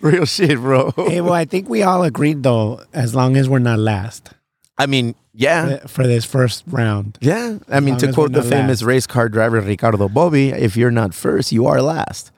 [0.00, 0.92] Real shit, bro.
[0.96, 4.30] Hey, well, I think we all agreed though, as long as we're not last
[4.76, 5.78] I mean, yeah.
[5.82, 7.18] uh, for this first round.
[7.20, 8.86] Yeah, I mean to quote the famous last.
[8.86, 12.30] race car driver Ricardo Bobby, if you're not first, you are last.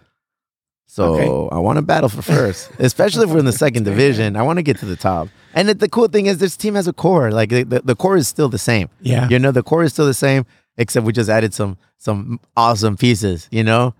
[0.96, 1.54] So Okay.
[1.54, 4.34] I want to battle for first, especially if we're in the second division.
[4.34, 5.28] I want to get to the top.
[5.52, 7.30] And the, cool thing is, this team has a core.
[7.30, 8.88] Like the, the, core is still the same.
[9.02, 9.28] Yeah.
[9.28, 10.46] You know, the core is still the same,
[10.78, 13.46] except we just added some some awesome pieces.
[13.50, 13.92] You know,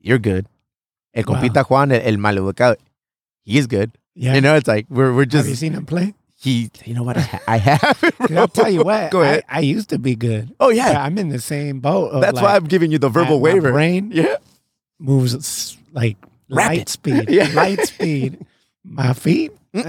[0.00, 0.46] you're good.
[1.12, 1.40] El Wow.
[1.40, 2.76] compita Juan, el, el maleducado,
[3.44, 3.90] he's good.
[4.14, 4.34] Yeah.
[4.36, 5.46] You know, it's like we're we're just.
[5.46, 6.14] Have you seen him play?
[6.38, 6.70] he.
[6.84, 7.16] You know what?
[7.16, 7.98] I, ha- I have.
[8.38, 9.10] I'll tell you what.
[9.10, 9.42] Go ahead.
[9.48, 10.54] I, I used to be good.
[10.60, 12.20] oh yeah, I'm in the same boat.
[12.20, 13.72] that's like, why I'm giving you the verbal waiver.
[13.72, 14.36] brain Yeah.
[15.00, 16.16] moves like
[16.50, 16.76] Rapid.
[16.78, 17.26] light speed.
[17.30, 17.48] Yeah.
[17.54, 18.44] Light speed.
[18.84, 19.80] My feet, uh,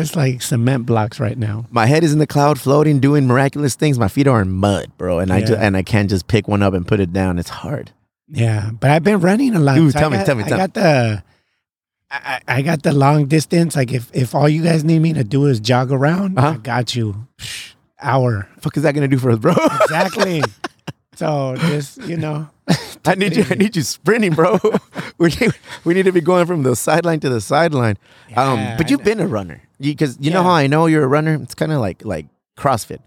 [0.00, 1.66] it's like cement blocks right now.
[1.70, 3.98] My head is in the cloud, floating, doing miraculous things.
[3.98, 5.46] My feet are in mud, bro, and I Yeah.
[5.46, 7.38] just and I can't just pick one up and put it down.
[7.38, 7.90] It's hard.
[8.28, 9.74] Yeah, but I've been running a lot.
[9.74, 10.62] Dude, So tell me, got- tell me, I tell me.
[10.62, 11.22] got the,
[12.10, 13.76] I, I I got the long distance.
[13.76, 16.54] Like if if all you guys need me to do is jog around, Uh-huh.
[16.54, 17.26] I got you.
[17.38, 19.52] Psh, hour fuck is that gonna do for us, bro?
[19.82, 20.42] exactly.
[21.16, 22.48] so just you know,
[23.04, 23.44] I need you.
[23.50, 24.58] I need you sprinting, bro.
[25.18, 25.50] we need,
[25.84, 27.96] we need to be going from the sideline to the sideline.
[28.36, 30.44] um, but you've been a runner because you know Yeah.
[30.44, 31.34] how I know you're a runner.
[31.42, 32.26] It's kind of like like
[32.58, 33.00] CrossFit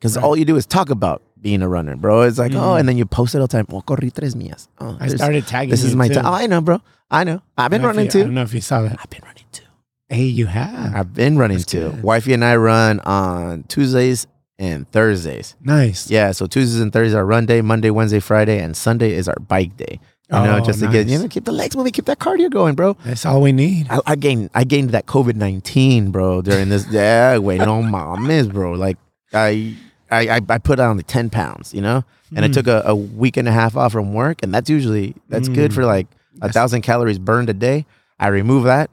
[0.00, 0.24] because Right.
[0.24, 2.22] all you do is talk about being a runner, bro.
[2.22, 2.80] It's like oh, Mhm.
[2.80, 3.66] and then you post it all the time.
[3.70, 4.68] Oh, corrí tres millas.
[4.80, 5.70] Oh, I started tagging.
[5.70, 6.14] This is my too.
[6.14, 6.26] time.
[6.26, 6.80] Oh, I know, bro.
[7.10, 7.42] I know.
[7.58, 8.96] I've been know running you- I don't know if you saw that.
[8.98, 9.64] I've been running too.
[10.08, 10.94] Hey, you have.
[10.94, 11.90] I've been running That's too.
[11.90, 12.02] good.
[12.02, 14.26] Wifey and I run on Tuesdays
[14.58, 15.56] and Thursdays.
[15.60, 16.10] nice.
[16.10, 17.60] Yeah, so Tuesdays and Thursdays are run day.
[17.60, 20.00] Monday, Wednesday, Friday, and Sunday is our bike day.
[20.30, 22.50] You know, Oh, just to get you know keep the legs moving, keep that cardio
[22.50, 22.96] going, bro.
[23.04, 23.86] That's all we need.
[23.90, 26.86] I, I gained I gained that COVID nineteen, bro, during this.
[26.90, 28.72] yeah, wait, no mames, bro.
[28.72, 28.96] Like
[29.32, 29.76] I
[30.10, 32.52] I I, put on the ten pounds, you know, and I Mm.
[32.54, 35.70] took a, a week and a half off from work, and that's usually that's good
[35.72, 35.74] Mm.
[35.74, 36.06] for like
[36.40, 37.84] a thousand calories burned a day.
[38.18, 38.90] I remove that,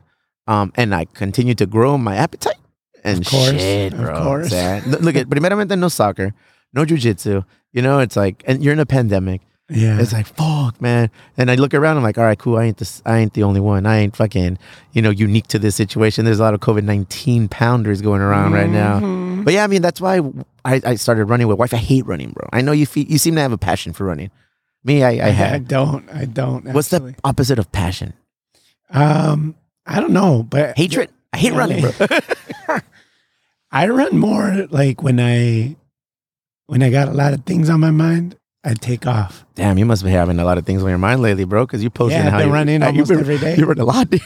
[0.48, 2.56] um, and I continue to grow my appetite.
[3.04, 4.24] And Of course, shit, of bro.
[4.24, 4.50] course.
[4.50, 4.86] Sad.
[5.02, 6.34] Look at primeramente no soccer,
[6.74, 7.44] no jujitsu.
[7.74, 9.42] You know, it's like, and you're in a pandemic.
[9.70, 10.00] Yeah.
[10.02, 11.10] It's like fuck, man.
[11.38, 11.96] And I look around.
[11.96, 12.58] I'm like, all right, cool.
[12.58, 13.02] I ain't this.
[13.06, 13.86] I ain't the only one.
[13.86, 14.58] I ain't fucking,
[14.92, 16.26] you know, unique to this situation.
[16.26, 19.00] There's a lot of COVID nineteen pounders going around right now.
[19.00, 19.46] Mhm.
[19.46, 20.20] But yeah, I mean, that's why
[20.66, 21.74] I, I started running with wife.
[21.74, 22.50] I hate running, bro.
[22.52, 22.86] I know you.
[22.86, 24.30] Fe- you seem to have a passion for running.
[24.84, 25.68] Me, I, I I have.
[25.70, 26.10] don't.
[26.12, 26.66] I don't.
[26.74, 27.14] What's actually.
[27.14, 28.14] the opposite of passion?
[28.90, 31.10] Um, I don't know, but Hatred.
[31.32, 31.92] I hate running, bro.
[33.72, 35.76] I run more like when I
[36.68, 38.36] when I got a lot of things on my mind.
[38.64, 39.44] I take off.
[39.56, 41.66] Damn, you must be having a lot of things on your mind lately, bro.
[41.66, 43.56] Because you posting Yeah, I've how been you running you almost been- every day.
[43.58, 44.08] You run a lot.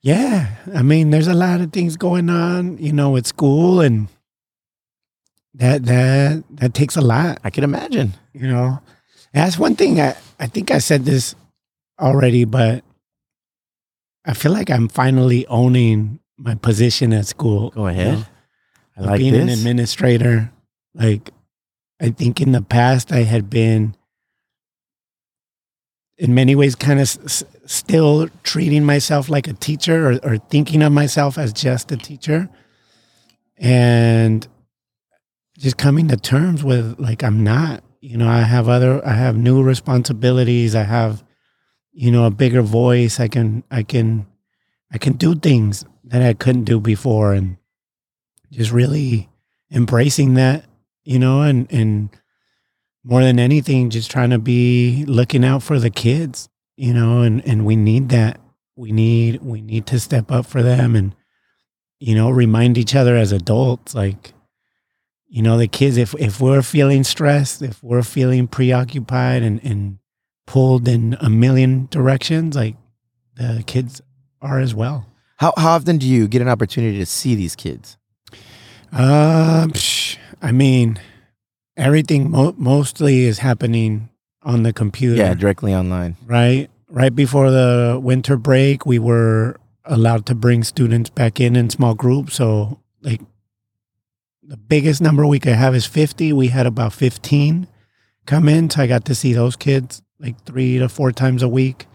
[0.00, 4.06] Yeah, I mean, there's a lot of things going on, you know, with school, and
[5.54, 7.40] that that that takes a lot.
[7.42, 8.14] I can imagine.
[8.32, 8.78] you know
[9.34, 11.34] And that's one thing I, I think i said this
[12.00, 12.84] already but
[14.24, 18.18] i feel like i'm finally owning my position at school Go you ahead.
[18.18, 18.24] know?
[18.98, 20.50] I like being an administrator
[20.94, 21.30] like
[22.00, 23.94] i think in the past i had been
[26.18, 30.82] in many ways kind of s- still treating myself like a teacher or, or thinking
[30.82, 32.48] of myself as just a teacher.
[33.56, 34.46] And
[35.56, 39.36] just coming to terms with like i'm not you know i have other i have
[39.36, 40.74] new responsibilities.
[40.74, 41.24] I have
[41.92, 43.18] you know a bigger voice.
[43.20, 44.26] I can i can
[44.92, 47.32] i can do things that i couldn't do before.
[47.32, 47.57] And
[48.50, 49.28] just really
[49.70, 50.64] embracing that
[51.04, 52.10] you know and and
[53.04, 57.46] more than anything just trying to be looking out for the kids you know and
[57.46, 58.40] and we need that
[58.76, 61.14] we need we need to step up for them and
[62.00, 64.32] you know remind each other as adults like
[65.28, 69.98] you know the kids if if we're feeling stressed if we're feeling preoccupied and and
[70.46, 72.76] pulled in a million directions like
[73.34, 74.00] the kids
[74.40, 75.06] are as well
[75.36, 77.96] How how often do you get an opportunity to see these kids?
[78.92, 80.98] Um psh, i mean
[81.76, 84.08] everything mo- mostly is happening
[84.42, 85.16] on the computer.
[85.16, 86.16] Yeah, directly online.
[86.26, 86.70] right?
[86.88, 91.94] Right before the winter break we were allowed to bring students back in in small
[91.94, 92.34] groups.
[92.34, 93.20] So like
[94.42, 97.66] the biggest number we could have is 50 we had about 15
[98.26, 98.70] come in.
[98.70, 101.86] So i got to see those kids like three to four times a week.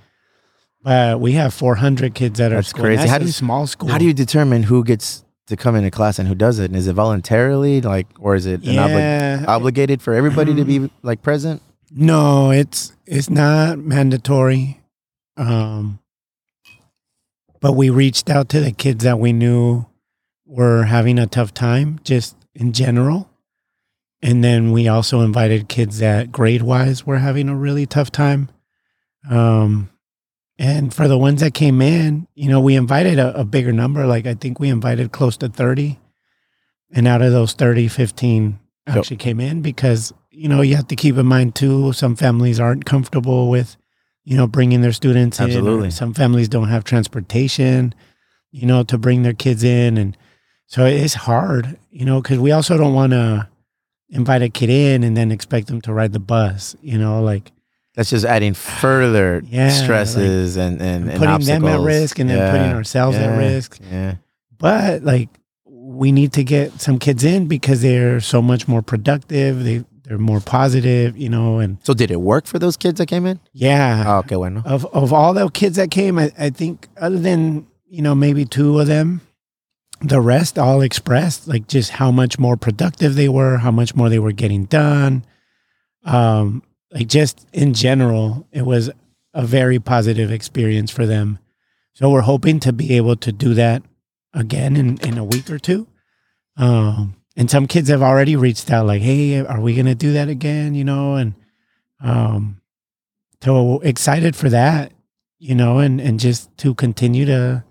[0.84, 2.84] But we have 400 kids at our That's school.
[2.84, 2.97] Crazy.
[2.99, 3.89] That's How do you- small school.
[3.89, 6.73] How do you determine who gets to come into class and who doesn't?
[6.73, 10.89] Is it voluntarily, like, or is it an obli- yeah obligated for everybody to be
[11.01, 11.62] like present?
[11.91, 14.82] No, it's it's not mandatory.
[15.38, 15.99] Um
[17.60, 19.86] but we reached out to the kids that we knew
[20.45, 23.29] were having a tough time just in general.
[24.21, 28.49] And then we also invited kids that grade wise were having a really tough time.
[29.29, 29.89] Um
[30.63, 34.08] and for the ones that came in, you know, we invited a, a bigger number.
[34.08, 35.99] Like I think we invited close to 30.
[36.93, 38.97] And out of those 30, 15 Yep.
[38.97, 42.60] actually came in because, you know, you have to keep in mind too, some families
[42.60, 43.78] aren't comfortable with,
[44.26, 45.45] you know, bringing their students in.
[45.45, 45.89] Absolutely.
[45.89, 47.95] Some families don't have transportation,
[48.52, 49.97] you know, to bring their kids in.
[49.97, 50.17] And
[50.67, 53.47] so it's hard, you know, because we also don't want to
[54.10, 57.52] invite a kid in and then expect them to ride the bus, you know, like
[57.95, 62.38] That's just adding further Yeah, stresses and and, and putting them at risk and then
[62.38, 63.79] Yeah, putting ourselves at risk.
[63.91, 64.15] Yeah.
[64.58, 65.29] But like
[65.65, 69.63] we need to get some kids in because they're so much more productive.
[69.63, 73.06] They they're more positive, you know, and So did it work for those kids that
[73.06, 73.39] came in?
[73.53, 74.03] yeah.
[74.06, 74.62] Oh, okay, bueno.
[74.65, 78.43] Of of all the kids that came, I, I think other than, you know, maybe
[78.43, 79.21] two of them,
[80.01, 84.10] the rest all expressed like just how much more productive they were, how much more
[84.10, 85.23] they were getting done.
[86.06, 88.91] Um, like just in general, it was
[89.34, 91.39] a very positive experience for them.
[91.93, 93.84] So we're hoping to be able to do that
[94.34, 95.88] again in, in a week or two.
[96.58, 100.13] Um, and some kids have already reached out like, Hey, are we going to do
[100.13, 100.75] that again?
[100.75, 101.34] You know, and,
[101.99, 102.62] um,
[103.43, 104.93] so excited for that,
[105.38, 107.65] you know, and and just to continue to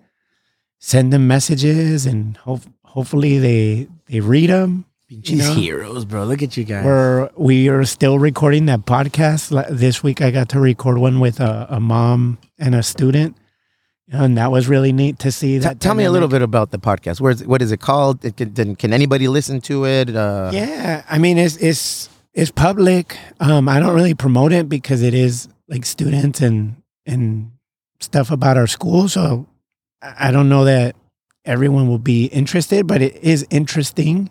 [0.81, 4.85] send them messages and hope hopefully they they read them.
[5.21, 5.55] These know?
[5.55, 6.25] heroes, bro.
[6.25, 6.85] Look at you guys.
[6.85, 9.51] We're we are still recording that podcast.
[9.69, 13.37] This week, I got to record one with a, a mom and a student,
[14.11, 15.55] and that was really neat to see.
[15.55, 17.21] T- That tell me a little bit about the podcast.
[17.21, 18.25] Where's what is it called?
[18.25, 20.17] It can, can, anybody listen to it?
[20.17, 23.19] Uh, Yeah, I mean it's it's it's public.
[23.39, 27.53] Um, I don't really promote it because it is like students and and
[28.01, 29.11] stuff about our school.
[29.11, 29.47] So
[30.01, 30.97] I don't know that
[31.45, 34.31] everyone will be interested, but it is interesting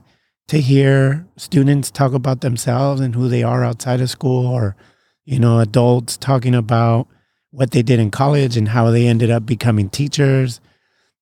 [0.52, 4.76] to hear students talk about themselves and who they are outside of school, or
[5.24, 7.08] you know, adults talking about
[7.52, 10.60] what they did in college and how they ended up becoming teachers.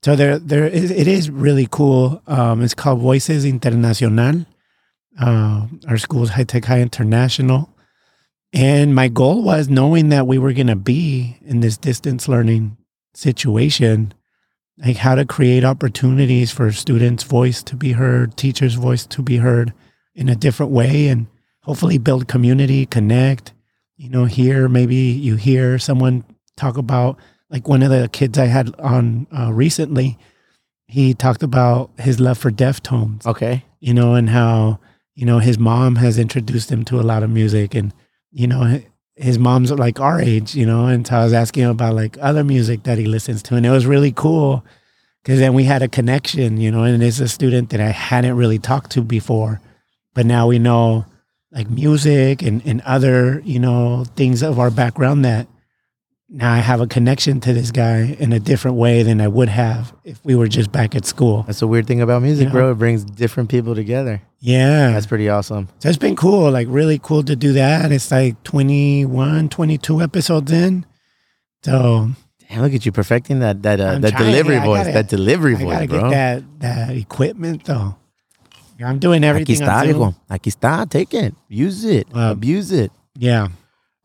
[0.01, 0.89] So there, there is.
[0.89, 2.23] It is really cool.
[2.25, 4.47] Um, it's called Voices Internacional.
[5.21, 7.69] Uh, our school's High Tech High International,
[8.51, 12.77] and my goal was knowing that we were going to be in this distance learning
[13.13, 14.11] situation,
[14.83, 19.37] like how to create opportunities for students' voice to be heard, teachers' voice to be
[19.37, 19.73] heard
[20.15, 21.27] in a different way, and
[21.63, 23.53] hopefully build community, connect.
[23.97, 26.23] You know, here maybe you hear someone
[26.55, 27.17] talk about
[27.49, 30.17] like one of the kids I had on uh, recently.
[30.87, 33.63] He talked about his love for Deftones Okay.
[33.79, 34.79] you know, and how,
[35.15, 37.93] you know, his mom has introduced him to a lot of music and,
[38.31, 38.81] you know,
[39.19, 42.17] his mom's like our age, you know, and so I was asking him about like
[42.21, 43.55] other music that he listens to.
[43.55, 44.63] And it was really cool
[45.21, 48.37] because then we had a connection, you know, and it's a student that I hadn't
[48.37, 49.59] really talked to before,
[50.13, 51.05] but now we know
[51.51, 55.47] like music and, and other, you know, things of our background that
[56.31, 59.49] now I have a connection to this guy in a different way than I would
[59.49, 61.43] have if we were just back at school.
[61.47, 62.51] That's the weird thing about music, Yeah.
[62.53, 62.71] bro.
[62.71, 64.21] It brings different people together.
[64.39, 64.91] Yeah.
[64.91, 65.67] That's pretty awesome.
[65.79, 67.91] So it's been cool, like really cool to do that.
[67.91, 70.85] It's like 21, 22 episodes in.
[71.63, 72.11] So
[72.49, 74.25] Damn, look at you perfecting that that uh, that trying.
[74.25, 74.79] delivery I voice.
[74.85, 76.09] gotta- that delivery voice, bro.
[76.09, 77.95] get that that equipment though.
[78.81, 79.55] I'm doing Aquí everything.
[79.57, 80.15] está, on hijo.
[80.29, 80.89] Aquí está.
[80.89, 81.35] Take it.
[81.49, 82.07] Use it.
[82.13, 82.31] Wow.
[82.31, 82.91] Abuse it.
[83.17, 83.49] Yeah.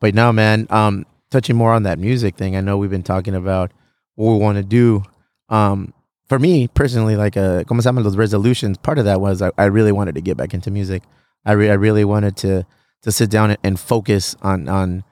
[0.01, 0.67] But no, man.
[0.69, 2.55] Um, touching more on that music thing.
[2.55, 3.71] I know we've been talking about
[4.15, 5.03] what we want to do.
[5.49, 5.93] Um,
[6.29, 8.77] for me personally, like uh, como se llaman those resolutions.
[8.77, 11.03] Part of that was I, I really wanted to get back into music.
[11.45, 12.65] I re- I really wanted to
[13.03, 15.03] to sit down and, and focus on on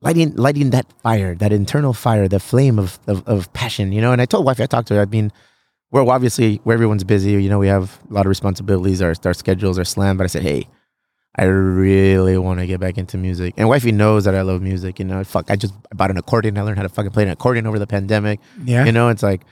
[0.00, 3.90] lighting lighting that fire, that internal fire, the flame of, of of passion.
[3.90, 4.12] You know.
[4.12, 5.02] And I told wife, I talked to her.
[5.02, 5.32] I mean,
[5.90, 7.32] we're obviously where everyone's busy.
[7.32, 9.02] You know, we have a lot of responsibilities.
[9.02, 10.18] Our our schedules are slammed.
[10.18, 10.68] But I said, hey.
[11.38, 13.54] I really want to get back into music.
[13.56, 14.98] And wifey knows that I love music.
[14.98, 16.58] You know, fuck, I just bought an accordion.
[16.58, 18.40] I learned how to fucking play an accordion over the pandemic.
[18.64, 18.84] Yeah.
[18.84, 19.42] You know, it's like,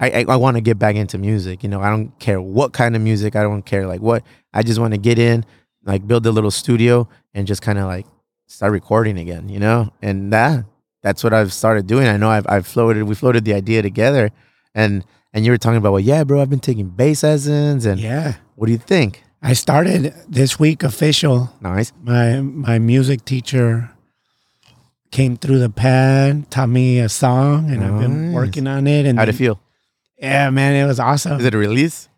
[0.00, 1.62] I, I, I want to get back into music.
[1.62, 3.36] You know, I don't care what kind of music.
[3.36, 4.24] I don't care like what.
[4.54, 5.44] I just want to get in,
[5.84, 8.06] like build a little studio and just kind of like
[8.46, 9.92] start recording again, you know?
[10.00, 10.64] And that,
[11.02, 12.06] that's what I've started doing.
[12.06, 14.30] I know I've, I've floated, we floated the idea together
[14.74, 15.04] and,
[15.34, 18.36] and you were talking about, well, yeah, bro, I've been taking bass lessons and yeah.
[18.54, 19.22] what do you think?
[19.42, 21.50] I started this week official.
[21.60, 21.92] Nice.
[22.02, 23.90] My my music teacher
[25.10, 29.06] came through the pad, taught me a song, and I've been working on it.
[29.06, 29.60] And How'd it feel?
[30.18, 31.40] Yeah, man, it was awesome.
[31.40, 32.08] Is it a release?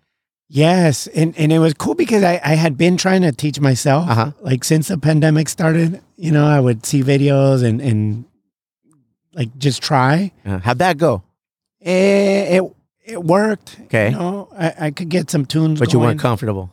[0.49, 4.09] Yes, and and it was cool because I I had been trying to teach myself
[4.11, 4.33] Uh-huh.
[4.43, 6.01] like since the pandemic started.
[6.17, 8.25] You know, I would see videos and and
[9.33, 10.33] like just try.
[10.45, 11.23] Uh, how'd that go?
[11.81, 12.63] It it,
[13.07, 13.79] it worked.
[13.85, 14.11] Okay.
[14.11, 16.71] you know, I, I could get some tunes, But you weren't comfortable.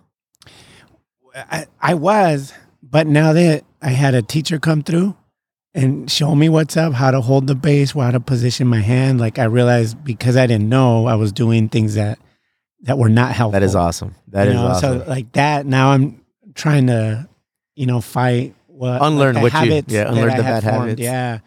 [1.36, 5.16] I, I was, but now that I had a teacher come through
[5.74, 9.20] and show me what's up, how to hold the bass, how to position my hand,
[9.20, 12.20] like I realized because I didn't know, I was doing things that
[12.84, 13.60] that were not helpful.
[13.60, 14.16] That is awesome.
[14.30, 14.68] That you is know?
[14.68, 15.00] awesome.
[15.02, 16.22] So like that, now I'm
[16.56, 17.28] trying to,
[17.76, 20.80] you know, fight what Unlearn the what you- yeah, unlearn the bad formed.
[20.82, 21.02] habits.
[21.02, 21.40] Yeah.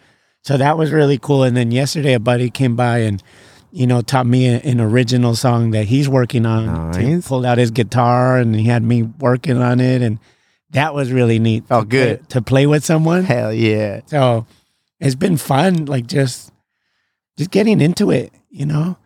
[0.45, 1.45] So that was really cool.
[1.45, 3.23] And then yesterday, a buddy came by and,
[3.73, 6.93] you know, taught me a- an original song that he's working on.
[6.95, 10.19] He pulled out his guitar and he had me working on it, and
[10.71, 11.65] that was really neat.
[11.71, 12.19] Oh, to good.
[12.21, 13.25] play- to play with someone.
[13.25, 14.01] Hell yeah.
[14.07, 14.47] So
[15.01, 16.53] it's been fun, like just
[17.39, 18.97] just getting into it, you know.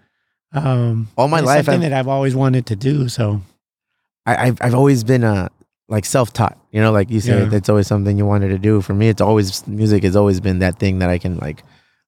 [0.53, 3.09] Um, All my life, something I've- that I've always wanted to do.
[3.09, 3.43] So
[4.27, 5.49] I, I've I've always been uh
[5.89, 6.59] like self taught.
[6.73, 7.49] You know, like you said, Yeah.
[7.49, 8.81] that's always something you wanted to do.
[8.83, 11.63] For me, it's always music has always been that thing that I can like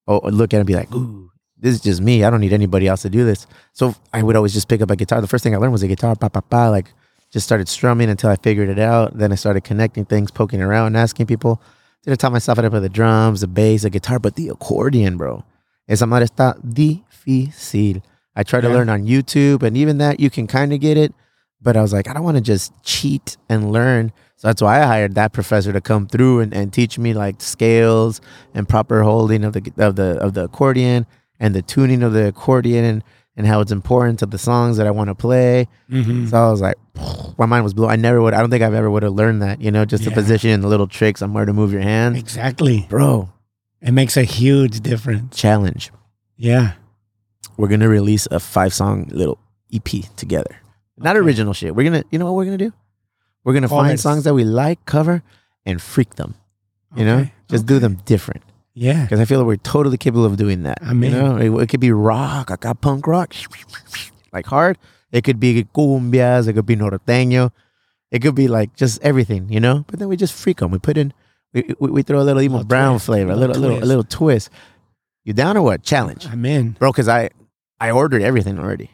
[0.09, 1.30] oh look at and be like, ooh,
[1.61, 2.24] this is just me.
[2.24, 3.46] I don't need anybody else to do this.
[3.72, 5.20] So I would always just pick up a guitar.
[5.20, 6.68] The first thing I learned was a guitar, pa pa pa.
[6.68, 6.92] Like
[7.30, 9.16] just started strumming until I figured it out.
[9.16, 11.61] Then I started connecting things, poking around, asking people.
[12.04, 14.48] Then I taught myself how to play the drums, the bass, the guitar, but the
[14.48, 15.44] accordion, bro.
[15.88, 18.02] Esa madre está difícil.
[18.36, 21.12] I tried to learn on YouTube, and even that you can kind of get it.
[21.61, 24.12] But I was like, I don't want to just cheat and learn.
[24.36, 27.40] So that's why I hired that professor to come through and, and teach me like
[27.40, 28.20] scales
[28.54, 31.06] and proper holding of the of the of the accordion
[31.41, 33.05] and the tuning of the accordion and,
[33.36, 35.68] and how it's important to the songs that I want to play.
[35.91, 36.28] Mhm.
[36.30, 36.76] So I was like,
[37.39, 37.91] my mind was blown.
[37.91, 38.34] I never would.
[38.34, 39.61] I don't think I've ever would have learned that.
[39.61, 42.16] You know, just the position and the little tricks on where to move your hand.
[42.16, 42.86] Exactly.
[42.89, 43.30] bro.
[43.80, 45.36] It makes a huge difference.
[45.36, 45.93] Challenge.
[46.36, 46.72] Yeah.
[47.57, 49.39] We're gonna release a five song little
[49.72, 50.57] EP together.
[50.97, 51.74] Not original shit.
[51.76, 52.03] We're gonna.
[52.11, 52.72] You know what we're gonna do?
[53.45, 54.01] We're gonna find Covers.
[54.03, 55.22] songs that we like, cover,
[55.64, 56.34] and freak them.
[56.97, 57.32] You know, Okay.
[57.49, 58.43] just do them different.
[58.78, 59.02] Yeah.
[59.02, 60.78] Because I feel like we're totally capable of doing that.
[60.82, 63.34] I mean, you know, it, it could be rock, I got punk rock,
[64.32, 64.78] like hard.
[65.10, 66.48] It could be cumbias.
[66.48, 67.50] It could be norteño.
[68.10, 69.84] It could be like just everything, you know.
[69.88, 70.70] But then we just freak them.
[70.70, 71.12] We put in,
[71.52, 73.76] we, we, we throw a little emo Little brown twist, flavor, a little little, little,
[73.76, 73.88] a twist.
[73.88, 74.50] little twist.
[75.24, 75.82] You down or what?
[75.82, 76.72] Challenge, I'm in.
[76.72, 76.92] bro.
[76.92, 77.30] Because I,
[77.80, 78.90] I ordered everything already.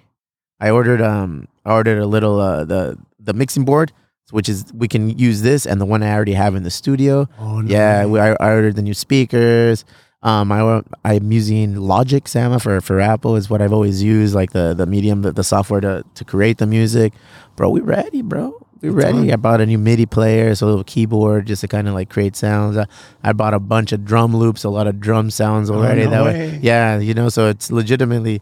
[0.61, 3.93] I ordered, um, I ordered a little, uh, the the mixing board,
[4.31, 7.29] which is we can use this and the one I already have in the studio.
[7.39, 7.70] Oh, no.
[7.72, 9.85] Yeah, we, I, I ordered the new speakers.
[10.22, 14.53] Um, I I'm using Logic Sama for for Apple is what I've always used, like
[14.53, 17.12] the the medium, the, the software to to create the music.
[17.57, 18.59] Bro, we ready, bro.
[18.81, 19.18] We It's ready.
[19.18, 19.31] on.
[19.31, 22.09] I bought a new MIDI player, so a little keyboard just to kind of like
[22.09, 22.79] create sounds.
[22.79, 22.87] I,
[23.22, 26.03] I bought a bunch of drum loops, a lot of drum sounds already.
[26.05, 26.51] Oh, no that way.
[26.53, 28.41] way, yeah, you know, so it's legitimately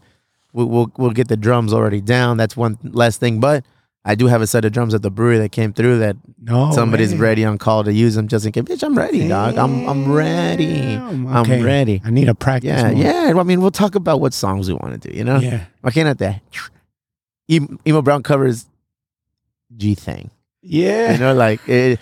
[0.53, 2.37] we'll, we'll we'll get the drums already down.
[2.37, 3.65] That's one less thing, but
[4.05, 6.73] I do have a set of drums at the brewery that came through that No.
[6.73, 7.19] somebody's way.
[7.21, 8.65] ready on call to use them just in case.
[8.65, 9.57] Bitch, I'm ready, dog.
[9.57, 10.67] I'm I'm ready.
[10.97, 11.27] Damn.
[11.29, 12.03] I'm ready.
[12.05, 12.69] I need a practice.
[12.69, 13.03] Yeah, more.
[13.03, 13.35] yeah.
[13.41, 15.17] I mean, we'll talk about what songs we want to do.
[15.17, 15.67] You know, Yeah.
[15.83, 16.41] why can't that?
[17.51, 18.67] Emo, Emo Brown covers
[19.77, 20.31] G thing.
[20.63, 21.13] Yeah.
[21.13, 22.01] You know, like it,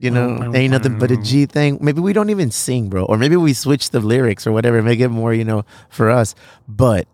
[0.00, 1.78] you know, ain't nothing but a G thing.
[1.80, 5.00] Maybe we don't even sing, bro, or maybe we switch the lyrics or whatever, make
[5.00, 6.34] it more, you know, for us.
[6.66, 7.06] But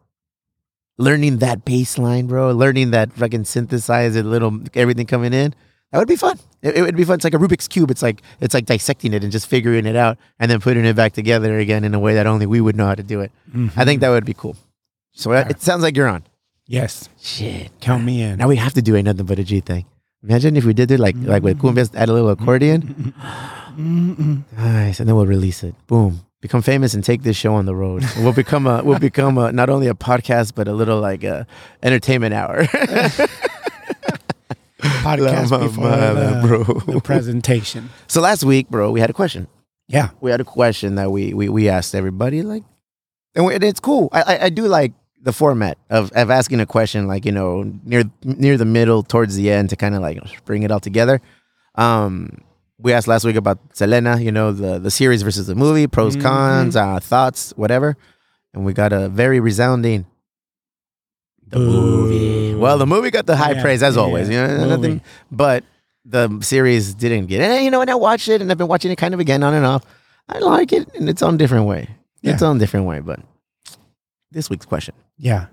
[0.98, 5.54] learning that bass line, bro, learning that fucking synthesize it, little everything coming in,
[5.90, 6.38] that would be fun.
[6.62, 7.16] It, it would be fun.
[7.16, 7.90] It's like a Rubik's cube.
[7.90, 10.96] It's like it's like dissecting it and just figuring it out and then putting it
[10.96, 13.30] back together again in a way that only we would know how to do it.
[13.48, 13.98] I think mm-hmm.
[14.00, 14.56] that would be cool.
[15.12, 16.24] So uh, it sounds like you're on.
[16.66, 17.08] Yes.
[17.20, 17.70] Shit.
[17.80, 18.38] Count me in.
[18.38, 19.84] Now we have to do ain't nothing but a G thing.
[20.22, 21.78] Imagine if we did it like like with mm-hmm.
[21.78, 23.14] cumbias, add a little accordion.
[23.76, 24.44] Mm-mm.
[24.56, 25.74] Nice, and then we'll release it.
[25.86, 26.24] Boom.
[26.44, 28.04] Become famous and take this show on the road.
[28.18, 31.46] We'll become a we'll become a, not only a podcast but a little like a
[31.82, 32.64] entertainment hour.
[34.78, 36.64] Podcast La before the, bro.
[36.92, 37.88] the presentation.
[38.08, 39.48] so last week, bro, we had a question.
[39.88, 40.10] Yeah.
[40.20, 42.64] We had a question that we we, we asked everybody, like,
[43.34, 44.10] and, we, and it's cool.
[44.12, 44.92] I, I I do like
[45.22, 49.34] the format of of asking a question, like you know, near near the middle, towards
[49.34, 51.22] the end, to kind of like bring it all together.
[51.76, 52.42] Um,
[52.78, 56.16] we asked last week about Selena, you know, the the series versus the movie, pros,
[56.16, 56.22] Mhm.
[56.22, 57.96] cons, uh, thoughts, whatever,
[58.52, 60.06] and we got a very resounding.
[61.46, 62.54] The movie.
[62.54, 64.28] Well, the movie got the high Yeah, praise as yeah, always.
[64.28, 64.68] You know, movie.
[64.68, 65.00] nothing,
[65.30, 65.62] but
[66.04, 67.50] the series didn't get it.
[67.50, 69.42] And, you know, and I watched it, and I've been watching it kind of again
[69.42, 69.84] on and off.
[70.28, 71.88] I like it in its own different way.
[72.22, 72.48] Its Yeah.
[72.48, 73.00] own different way.
[73.00, 73.20] But
[74.32, 75.46] this week's question: Yeah.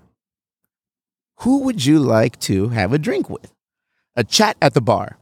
[1.40, 3.52] Who would you like to have a drink with?
[4.16, 5.18] A chat at the bar.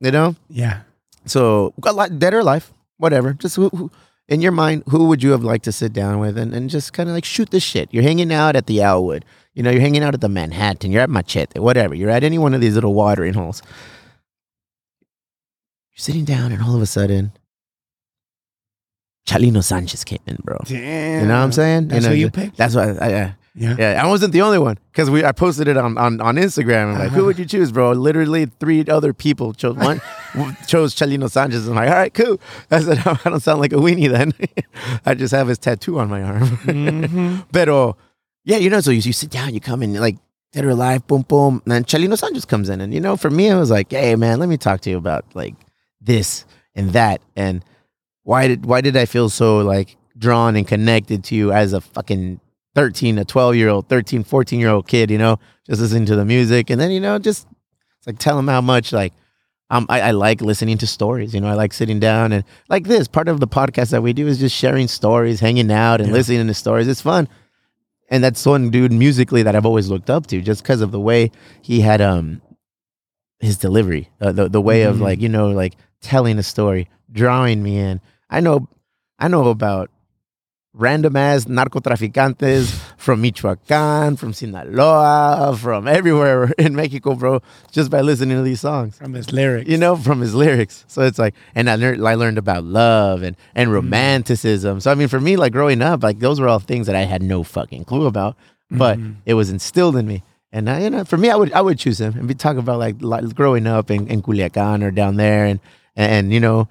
[0.00, 0.80] You know, Yeah.
[1.24, 3.32] So a lot dead or alive, whatever.
[3.34, 3.90] Just who, who,
[4.28, 6.92] in your mind, who would you have liked to sit down with and, and just
[6.92, 7.88] kind of like shoot the shit?
[7.92, 9.22] You're hanging out at the Alwood,
[9.54, 11.94] you know, you're hanging out at the Manhattan, you're at Machete, whatever.
[11.94, 13.62] You're at any one of these little watering holes.
[15.92, 17.32] You're sitting down, and all of a sudden,
[19.26, 20.56] Chalino Sanchez came in, bro.
[20.64, 21.20] Damn.
[21.20, 21.88] You know what I'm saying?
[21.88, 22.56] That's you know, who you picked?
[22.56, 23.76] That's what I, I, Yeah.
[23.78, 26.92] yeah, I wasn't the only one because we I posted it on on, on Instagram.
[26.94, 27.16] I'm like, Uh-huh.
[27.16, 27.92] who would you choose, bro?
[27.92, 30.00] Literally three other people chose one,
[30.66, 31.68] chose Chalino Sanchez.
[31.68, 32.40] I'm like, all right, cool.
[32.70, 34.32] I said, I don't sound like a weenie then.
[35.04, 36.40] I just have his tattoo on my arm.
[36.64, 37.44] Mhm.
[37.52, 37.96] Pero
[38.44, 40.16] yeah, you know, so you, you sit down, you come in, like
[40.52, 43.30] dead or alive, boom, boom, and then Chalino Sanchez comes in, and you know, for
[43.30, 45.54] me, it was like, hey, man, let me talk to you about like
[46.00, 46.44] this
[46.74, 47.62] and that, and
[48.22, 51.80] why did why did I feel so like drawn and connected to you as a
[51.80, 52.40] fucking
[52.74, 56.16] 13 a 12 year old 13 14 year old kid you know just listening to
[56.16, 57.46] the music and then you know just
[58.06, 59.12] like tell them how much like
[59.70, 62.84] um, I, I like listening to stories you know i like sitting down and like
[62.84, 66.08] this part of the podcast that we do is just sharing stories hanging out and
[66.08, 66.14] Yeah.
[66.14, 67.28] listening to stories it's fun
[68.10, 71.00] and that's one dude musically that i've always looked up to just because of the
[71.00, 71.30] way
[71.62, 72.40] he had um
[73.40, 75.00] his delivery uh, the, the way of Mhm.
[75.00, 78.00] like you know like telling a story drawing me in
[78.30, 78.68] i know
[79.18, 79.90] i know about
[80.74, 88.36] random ass narcotraficantes from Michoacan, from Sinaloa, from everywhere in Mexico, bro, just by listening
[88.38, 88.96] to these songs.
[88.96, 89.68] From his lyrics.
[89.70, 90.84] You know, from his lyrics.
[90.88, 94.80] So it's like, and I learned, I learned about love and, and romanticism.
[94.80, 97.02] So I mean, for me, like growing up, like those were all things that I
[97.02, 98.36] had no fucking clue about,
[98.70, 99.16] but Mhm.
[99.26, 100.22] it was instilled in me.
[100.52, 102.14] And uh, you know, for me, I would I would choose him.
[102.18, 105.60] And be talking about like, like growing up in, in Culiacan or down there, and
[105.96, 106.68] and you know,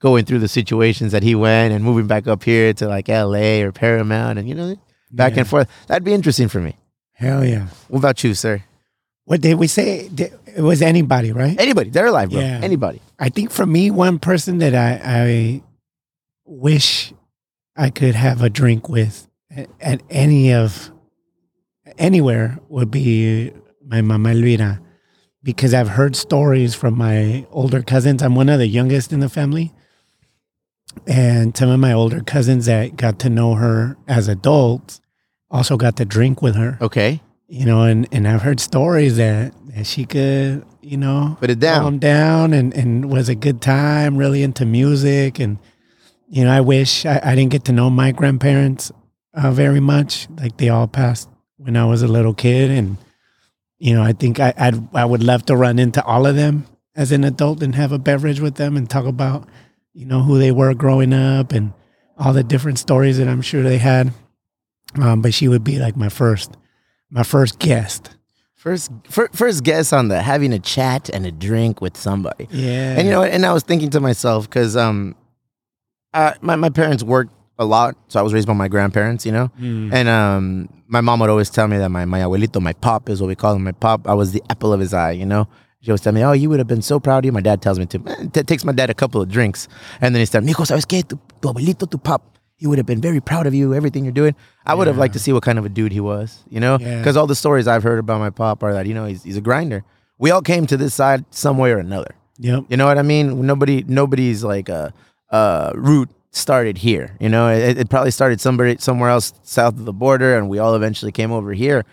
[0.00, 3.62] going through the situations that he went and moving back up here to like L.A.
[3.62, 4.76] or Paramount, and you know,
[5.10, 5.40] back Yeah.
[5.40, 5.68] and forth.
[5.88, 6.76] That'd be interesting for me.
[7.12, 7.66] Hell yeah.
[7.88, 8.62] What about you, sir?
[9.24, 10.08] What did we say?
[10.56, 11.58] It was anybody, right?
[11.60, 11.90] Anybody?
[11.90, 12.40] They're alive, bro.
[12.40, 12.60] Yeah.
[12.62, 13.02] Anybody?
[13.18, 15.62] I think for me, one person that I, I
[16.46, 17.12] wish
[17.76, 20.90] I could have a drink with at, at any of
[21.98, 23.52] anywhere would be
[23.86, 24.80] my mama Elvira,
[25.42, 28.22] because I've heard stories from my older cousins.
[28.22, 29.72] I'm one of the youngest in the family,
[31.06, 35.00] and some of my older cousins that got to know her as adults
[35.50, 36.78] also got to drink with her.
[36.80, 41.48] Okay, You know, and, and I've heard stories that, that she could, you know, put
[41.48, 41.82] it down.
[41.82, 45.38] calm down and, and was a good time, really into music.
[45.38, 45.58] And,
[46.28, 48.92] you know, I wish I, I didn't get to know my grandparents
[49.32, 50.28] uh, very much.
[50.36, 52.70] Like they all passed when I was a little kid.
[52.70, 52.98] And,
[53.78, 56.66] you know, I think I, I'd, I would love to run into all of them
[56.94, 59.48] as an adult and have a beverage with them and talk about,
[59.98, 61.72] you know, who they were growing up and
[62.16, 64.12] all the different stories that I'm sure they had.
[64.94, 66.56] Um, but she would be like my first,
[67.10, 68.10] my first guest.
[68.54, 72.46] First, fir- first guess on the having a chat and a drink with somebody.
[72.50, 72.94] Yeah.
[72.96, 75.16] And you know, and I was thinking to myself because um,
[76.14, 79.26] uh, my my parents worked a lot, so I was raised by my grandparents.
[79.26, 79.92] You know, Mm.
[79.92, 83.20] and um, my mom would always tell me that my my abuelito, my pop, is
[83.20, 83.64] what we call him.
[83.64, 85.12] My pop, I was the apple of his eye.
[85.12, 85.48] You know.
[85.80, 87.62] She always tell me, "Oh, he would have been so proud of you." My dad
[87.62, 88.30] tells me to.
[88.34, 89.68] It takes my dad a couple of drinks,
[90.00, 91.06] and then he said, "Mijo, sabes qué?
[91.06, 92.22] Tu, tu abuelito, tu pop,
[92.56, 94.34] he would have been very proud of you, everything you're doing."
[94.66, 96.78] I would have liked to see what kind of a dude he was, you know,
[96.80, 96.98] Yeah.
[96.98, 99.36] because all the stories I've heard about my pop are that you know he's he's
[99.36, 99.84] a grinder.
[100.18, 102.14] We all came to this side some way or another.
[102.38, 102.64] Yep.
[102.68, 103.46] You know what I mean?
[103.46, 104.92] Nobody, nobody's like a,
[105.30, 107.16] uh root started here.
[107.20, 110.58] You know, it, it probably started somebody somewhere else south of the border, and we
[110.58, 111.84] all eventually came over here.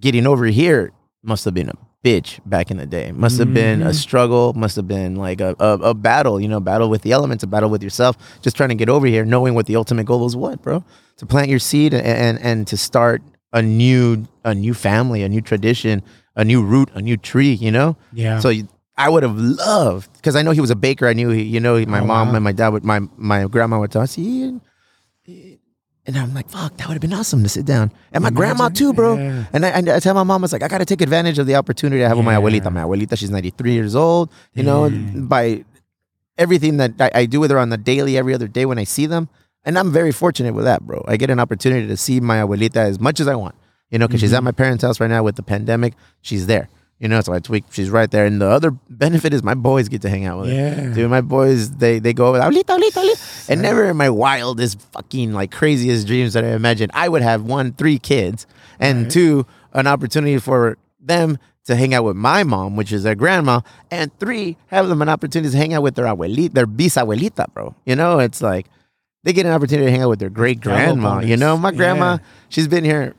[0.00, 0.92] Getting over here
[1.22, 1.74] must have been a
[2.04, 3.12] bitch back in the day.
[3.12, 3.94] Must have been a Mhm.
[3.94, 4.52] struggle.
[4.54, 6.40] Must have been like a, a, a battle.
[6.40, 8.16] You know, battle with the elements, a battle with yourself.
[8.42, 10.36] Just trying to get over here, knowing what the ultimate goal is.
[10.36, 10.84] What, bro?
[11.18, 13.22] To plant your seed and and, and to start
[13.52, 16.02] a new a new family, a new tradition,
[16.36, 17.52] a new root, a new tree.
[17.52, 17.96] You know.
[18.12, 18.38] Yeah.
[18.40, 18.68] So you-
[19.00, 21.06] I would have loved because I know he was a baker.
[21.06, 22.34] I knew he, you know, my Oh, mom wow.
[22.34, 24.18] and my dad would, my my grandma would tell us,
[26.08, 28.68] and I'm like, "Fuck, that would have been awesome to sit down." And my grandma
[28.70, 29.16] too, bro.
[29.16, 29.44] yeah.
[29.52, 31.38] And I, and I tell my mom, I was like, "I got to take advantage
[31.38, 32.40] of the opportunity I have with my Yeah.
[32.40, 32.72] abuelita.
[32.72, 34.30] My abuelita, she's 93 years old.
[34.54, 35.64] You know, by
[36.36, 38.84] everything that I, I do with her on the daily, every other day when I
[38.84, 39.28] see them,
[39.64, 41.04] and I'm very fortunate with that, bro.
[41.06, 43.54] I get an opportunity to see my abuelita as much as I want.
[43.90, 44.36] You know, because she's Mm-hmm.
[44.36, 45.94] at my parents' house right now with the pandemic.
[46.20, 46.68] She's there.
[47.00, 47.64] You know, so I tweak.
[47.70, 48.26] She's right there.
[48.26, 50.54] And the other benefit is my boys get to hang out with her.
[50.54, 50.94] Yeah.
[50.94, 53.48] Dude, my boys, they they go over, Abuelita, Abuelita, Abuelita.
[53.50, 57.42] And never in my wildest, fucking, like, craziest dreams that I imagined, I would have
[57.44, 58.46] one, three kids,
[58.80, 59.10] and Right.
[59.12, 63.60] two, an opportunity for them to hang out with my mom, which is their grandma,
[63.90, 67.74] and three, have them an opportunity to hang out with their abuelita, their bisabuelita, bro.
[67.86, 68.66] You know, it's like
[69.22, 71.20] they get an opportunity to hang out with their great grandma.
[71.20, 72.18] You know, my grandma, Yeah.
[72.48, 73.14] she's been here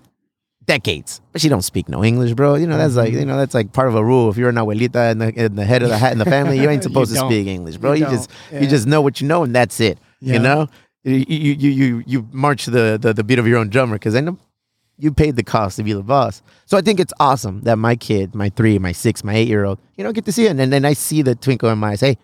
[0.69, 2.53] decades, but she don't speak no English, bro.
[2.53, 4.29] You know, that's like you know that's like part of a rule.
[4.29, 6.59] If you're an abuelita and the, in the head of the hat in the family,
[6.61, 7.93] you ain't You supposed to speak English, bro.
[7.93, 8.61] You You, just don't.
[8.61, 9.97] you just know what you know, and that's it.
[10.21, 10.33] Yeah.
[10.33, 10.67] You know,
[11.03, 14.15] you you you you, you march the, the the beat of your own drummer because
[14.15, 14.37] I know
[14.99, 16.43] you paid the cost to be the boss.
[16.65, 19.65] So I think it's awesome that my kid, my three, my six, my eight year
[19.65, 21.91] old, you know, get to see it, and then I see the twinkle in my
[21.91, 22.01] eyes.
[22.01, 22.17] Hey.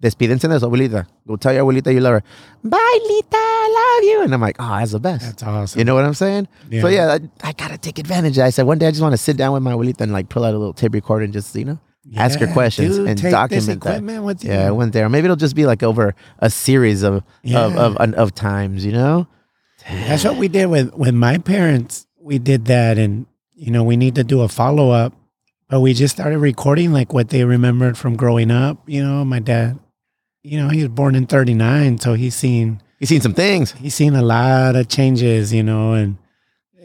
[0.00, 1.06] Despídense de su abuelita.
[1.26, 2.22] Go tell your abuelita you love her.
[2.62, 3.36] Bye, Lita.
[3.36, 4.22] I love you.
[4.24, 5.24] And I'm like, oh, that's the best.
[5.24, 5.78] That's awesome.
[5.78, 6.46] You know what I'm saying?
[6.80, 6.88] So Yeah.
[6.88, 8.38] yeah, I, I gotta take advantage.
[8.38, 10.28] I said one day I just want to sit down with my abuelita and like
[10.28, 11.78] pull out a little tape recorder and just you know
[12.16, 14.02] ask her questions dude, and document that.
[14.44, 15.08] Yeah, I went there.
[15.08, 18.84] Maybe it'll just be like over a series of of, of of of times.
[18.84, 19.26] You know?
[19.88, 22.06] That's what we did with with my parents.
[22.20, 25.12] We did that, and you know, we need to do a follow up.
[25.68, 28.78] But we just started recording like what they remembered from growing up.
[28.88, 29.78] You know, my dad.
[30.42, 33.72] You know, he was born in '39, so he's seen You've seen some things.
[33.72, 35.52] he's seen a lot of changes.
[35.52, 36.16] You know, and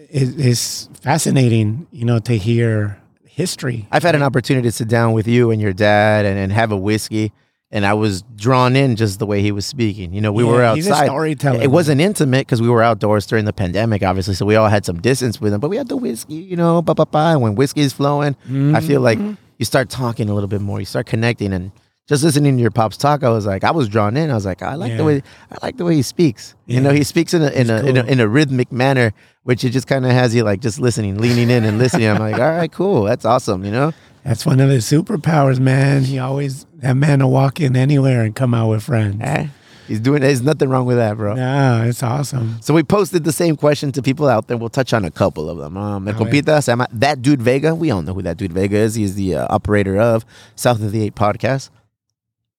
[0.10, 1.88] it, it's fascinating.
[1.92, 3.88] You know, to hear history.
[3.92, 6.72] I've had an opportunity to sit down with you and your dad and, and have
[6.72, 7.32] a whiskey,
[7.72, 10.14] and I was drawn in just the way he was speaking.
[10.14, 11.06] You know, we Yeah, were he's a outside.
[11.08, 14.68] storyteller, It wasn't intimate because we were outdoors during the pandemic, obviously, so we all
[14.70, 15.60] had some distance with him.
[15.60, 17.30] But we had the whiskey, you know, ba ba ba.
[17.34, 18.36] And when whiskey is flowing,
[18.76, 19.34] I feel like Mm-hmm.
[19.58, 20.80] you start talking a little bit more.
[20.80, 21.72] You start connecting, and
[22.08, 24.30] just listening to your pops talk, I was like, I was drawn in.
[24.30, 26.56] I was like, I like the way I like the way he speaks.
[26.66, 29.14] You know, he speaks in a in a, He's in a in a rhythmic manner,
[29.44, 32.08] which it just kind of has you like just listening, leaning in and listening.
[32.08, 33.64] I'm like, all right, cool, that's awesome.
[33.64, 33.94] You know.
[34.24, 36.04] That's one of his superpowers, man.
[36.04, 39.22] He always that man will walk in anywhere and come out with friends.
[39.22, 39.48] Eh?
[39.88, 40.22] He's doing.
[40.22, 41.36] There's nothing wrong with that, bro.
[41.36, 42.58] No, it's awesome.
[42.62, 44.56] So we posted the same question to people out there.
[44.56, 45.76] We'll touch on a couple of them.
[45.76, 47.76] Um, el A compita that dude Vega.
[47.76, 48.96] We all know who that dude Vega is.
[48.96, 50.26] He's the uh, operator of
[50.56, 51.70] South of the Eight podcast.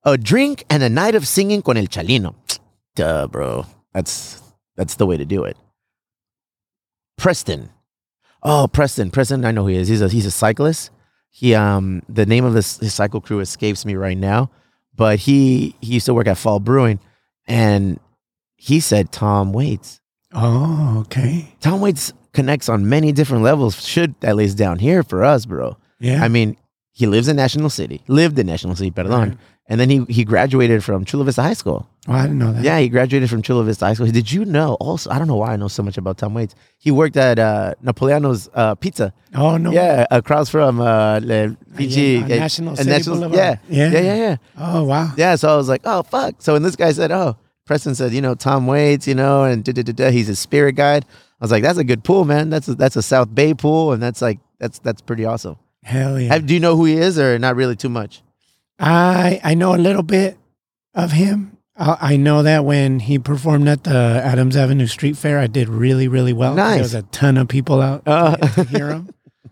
[0.05, 2.34] A drink and a night of singing con el Chalino.
[2.94, 3.66] Duh, bro.
[3.92, 4.42] That's
[4.76, 5.57] that's the way to do it.
[7.16, 7.70] Preston.
[8.42, 9.11] Oh, Preston.
[9.11, 9.44] Preston.
[9.44, 9.88] I know who he is.
[9.88, 10.90] He's a he's a cyclist.
[11.30, 14.50] He um the name of this his cycle crew escapes me right now,
[14.94, 17.00] but he he used to work at Fall Brewing,
[17.46, 17.98] and
[18.57, 20.00] he said Tom Waits.
[20.32, 21.55] Oh, okay.
[21.61, 23.86] Tom Waits connects on many different levels.
[23.86, 25.76] Should at least down here for us, bro.
[26.00, 26.22] Yeah.
[26.22, 26.57] I mean,
[26.92, 28.02] he lives in National City.
[28.09, 29.28] Lived in National City, perdón.
[29.30, 29.38] Right.
[29.66, 31.88] And then he he graduated from Chula Vista High School.
[32.06, 32.62] oh, I didn't know that.
[32.62, 34.06] Yeah, he graduated from Chula Vista High School.
[34.08, 34.74] Did you know?
[34.74, 36.54] Also, I don't know why I know so much about Tom Waits.
[36.78, 39.14] He worked at uh, Napoleone's uh, Pizza.
[39.34, 39.72] Oh no.
[39.72, 42.16] Yeah, across from uh, Le PG.
[42.18, 43.38] on uh, National City National- Boulevard.
[43.38, 43.90] Yeah, Yeah.
[43.92, 44.36] yeah, yeah, yeah.
[44.58, 45.12] Oh wow.
[45.16, 46.34] Yeah, so I was like, oh fuck.
[46.40, 49.64] So when this guy said, oh, Preston said, you know, Tom Waits, you know, and
[49.64, 51.06] da, da, da, da, he's a spirit guide.
[51.40, 52.50] I was like, that's a good pool, man.
[52.50, 55.56] That's a, that's a South Bay pool, and that's like that's that's pretty awesome.
[55.82, 56.34] Hell yeah.
[56.34, 58.20] Have- do you know who he is, or not really too much?
[58.78, 60.36] I I know a little bit
[60.94, 61.56] of him.
[61.76, 65.68] I, I know that when he performed at the Adams Avenue Street Fair, I did
[65.68, 66.54] really really well.
[66.54, 66.74] Nice.
[66.74, 68.36] There was a ton of people out Uh.
[68.36, 69.08] to hear him.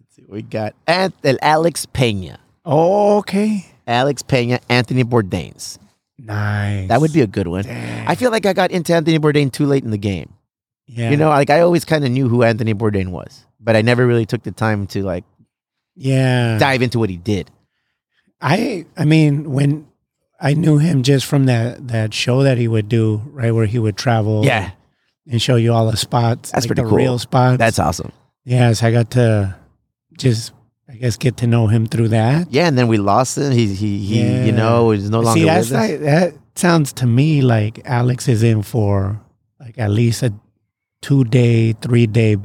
[0.00, 3.66] Let's See, we got Ant- el Alex Pena, Oh, okay.
[3.86, 5.78] Alex Pena, Anthony Bourdain's.
[6.18, 6.88] Nice.
[6.88, 7.66] That would be a good one.
[7.66, 10.32] I feel like I got into Anthony Bourdain too late in the game.
[10.86, 11.10] yeah.
[11.10, 14.06] You know, like I always kind of knew who Anthony Bourdain was, but I never
[14.06, 15.24] really took the time to like
[15.96, 16.58] Yeah.
[16.58, 17.50] dive into what he did.
[18.40, 19.86] I I mean when
[20.40, 23.78] I knew him just from that that show that he would do, right where he
[23.78, 24.70] would travel Yeah,
[25.30, 26.50] and show you all the spots.
[26.50, 26.96] That's like pretty the cool.
[26.96, 27.58] real spots.
[27.58, 28.12] that's awesome.
[28.44, 29.54] yes, I got to
[30.16, 30.52] just
[30.88, 32.50] I guess get to know him through that.
[32.50, 33.52] Yeah, and then we lost him.
[33.52, 34.22] He he he.
[34.22, 34.44] Yeah.
[34.46, 38.26] You know, is no longer See, with that's like that sounds to me like Alex
[38.28, 39.20] is in for
[39.60, 40.32] like at least a
[41.02, 42.36] two day, three day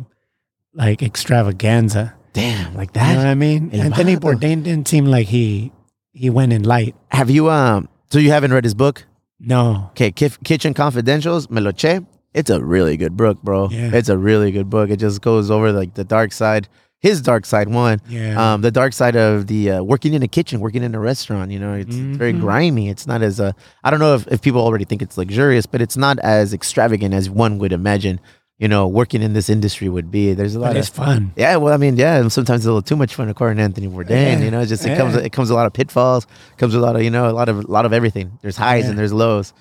[0.74, 2.14] like extravaganza.
[2.34, 3.28] Damn, like that You know what.
[3.30, 3.70] I mean?
[3.74, 5.72] El Anthony Bourdain didn't seem like he
[6.16, 6.96] he went in light.
[7.12, 7.90] Have you um?
[8.12, 9.06] So you haven't read his book?
[9.40, 9.90] No.
[9.92, 12.06] Okay, Kif- Kitchen Confidentials, Meloche.
[12.34, 13.70] It's a really good book, bro.
[13.70, 13.92] Yeah.
[13.94, 14.90] It's a really good book.
[14.90, 16.68] It just goes over like the dark side,
[17.00, 18.54] his dark side one, Yeah.
[18.54, 21.52] um, the dark side of the uh, working in a kitchen, working in a restaurant.
[21.52, 22.90] You know, it's, it's very grimy.
[22.90, 23.52] It's not as uh,
[23.84, 27.14] I don't know if, if people already think it's luxurious, but it's not as extravagant
[27.14, 28.20] as one would imagine.
[28.58, 30.34] You know, working in this industry would be.
[30.34, 31.34] There's a lot but of it's fun.
[31.36, 33.64] Yeah, well, I mean, yeah, and sometimes it's a little too much fun according to
[33.64, 34.10] Anthony Bourdain.
[34.12, 36.26] Yeah, You know, it's just it comes it comes a lot of pitfalls,
[36.58, 38.40] comes a lot of you know a lot of a lot of everything.
[38.42, 38.92] There's highs Yeah.
[38.92, 39.54] and there's lows.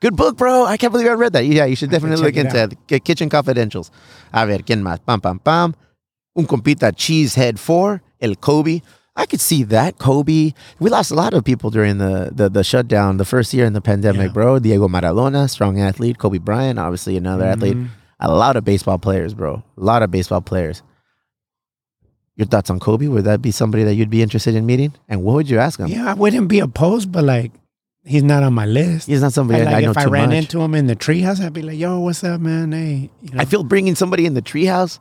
[0.00, 0.64] Good book, bro.
[0.64, 1.44] I can't believe I read that.
[1.46, 2.78] Yeah, you should I have to definitely look into it.
[2.86, 3.90] Ki- Kitchen Confidentials.
[4.32, 5.00] A ver, quién más?
[5.04, 5.74] Pam pam pam.
[6.36, 8.00] Un compita Cheesehead Four.
[8.20, 8.80] El Kobe.
[9.16, 10.52] I could see that Kobe.
[10.78, 13.72] We lost a lot of people during the the, the shutdown, the first year in
[13.72, 14.32] the pandemic, Yeah.
[14.34, 14.58] bro.
[14.60, 16.18] Diego Maradona, strong athlete.
[16.18, 17.76] Kobe Bryant, obviously another athlete.
[17.76, 18.05] Mm-hmm.
[18.20, 19.62] A lot of baseball players, bro.
[19.76, 20.82] A lot of baseball players.
[22.36, 23.08] Your thoughts on Kobe?
[23.08, 24.92] Would that be somebody that you'd be interested in meeting?
[25.08, 25.88] And what would you ask him?
[25.88, 27.52] Yeah, I wouldn't be opposed, but like
[28.04, 29.06] he's not on my list.
[29.06, 30.38] He's not somebody I, like I know if I ran much.
[30.38, 32.72] into him in the treehouse, I'd be like, "Yo, what's up, man?
[32.72, 34.98] Hey, you know, I feel bringing somebody in the treehouse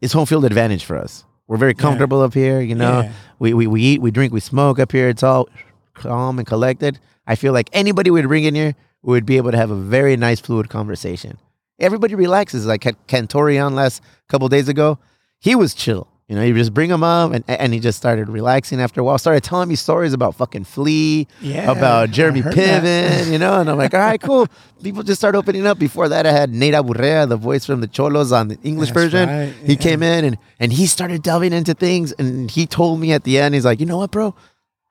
[0.00, 1.24] is home field advantage for us.
[1.48, 2.60] We're very comfortable up here.
[2.60, 3.12] You know, Yeah.
[3.38, 5.08] we, we we eat, we drink, we smoke up here.
[5.08, 5.48] It's all
[5.94, 6.98] calm and collected.
[7.26, 10.16] I feel like anybody we'd bring in here would be able to have a very
[10.16, 11.38] nice, fluid conversation.
[11.78, 12.66] Everybody relaxes.
[12.66, 14.98] Like had Cantori on last couple days ago,
[15.38, 16.08] he was chill.
[16.28, 19.04] You know, you just bring him up, and and he just started relaxing after a
[19.04, 19.16] while.
[19.16, 22.42] Started telling me stories about fucking Flea, Yeah, about Jeremy.
[22.42, 24.48] Piven, you know, and I'm like, all right, cool.
[24.82, 25.78] People just start opening up.
[25.78, 29.00] Before that, I had Nate Aburrea, the voice from the Cholos on the English That's
[29.12, 29.28] version.
[29.28, 29.78] right, He yeah.
[29.78, 33.38] came in and and he started delving into things, and he told me at the
[33.38, 34.34] end, he's like, you know what, bro,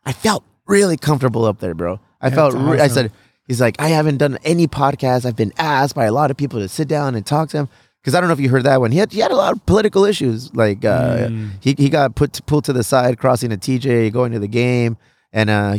[0.06, 1.99] I felt really comfortable up there, bro.
[2.22, 2.53] I That's felt.
[2.53, 3.12] Re- I said,
[3.48, 5.26] he's like, I haven't done any podcast.
[5.26, 7.70] I've been asked by a lot of people to sit down and talk to him.
[8.02, 8.91] Because I don't know if you heard that one.
[8.91, 10.54] He had he had a lot of political issues.
[10.56, 11.50] Like uh, Mm.
[11.60, 14.98] he he got put pulled to the side crossing a TJ going to the game,
[15.34, 15.78] and uh,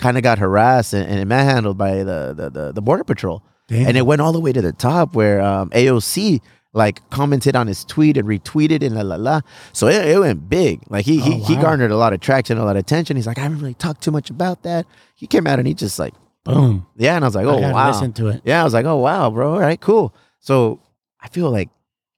[0.00, 3.44] kind of got harassed and, and manhandled by the, the the the border patrol.
[3.68, 3.86] Damn.
[3.86, 6.40] And it went all the way to the top where um, AOC
[6.72, 9.40] like commented on his tweet and retweeted and la la la.
[9.72, 10.80] So it, it went big.
[10.88, 11.62] Like he he, Oh, he wow.
[11.62, 13.14] garnered a lot of traction, a lot of attention.
[13.16, 14.84] He's like, I haven't really talked too much about that.
[15.14, 16.14] He came out and he just like,
[16.54, 16.86] boom.
[16.96, 18.42] yeah, and I was like, oh wow, listen to it.
[18.44, 20.14] yeah, I was like, oh wow, bro, all right, cool.
[20.40, 20.80] So
[21.20, 21.68] I feel like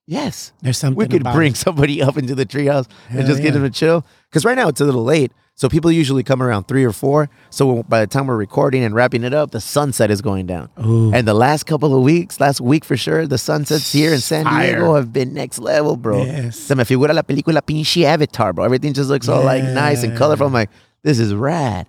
[0.07, 1.57] yes, There's something we could bring it.
[1.57, 4.05] somebody up into the treehouse and just get them to chill.
[4.29, 5.33] Because right now it's a little late.
[5.55, 7.29] So people usually come around three or four.
[7.51, 10.71] So by the time we're recording and wrapping it up, the sunset is going down.
[10.85, 11.13] Ooh.
[11.13, 14.45] And the last couple of weeks, last week for sure, the sunsets here in San
[14.47, 14.67] Fire.
[14.73, 16.25] Diego have been next level, bro.
[16.25, 16.59] Yes.
[16.59, 18.65] Se me figura la película pinche Avatar, bro.
[18.65, 20.47] Everything just looks all like nice and colorful.
[20.47, 20.71] I'm like,
[21.03, 21.87] this is rad.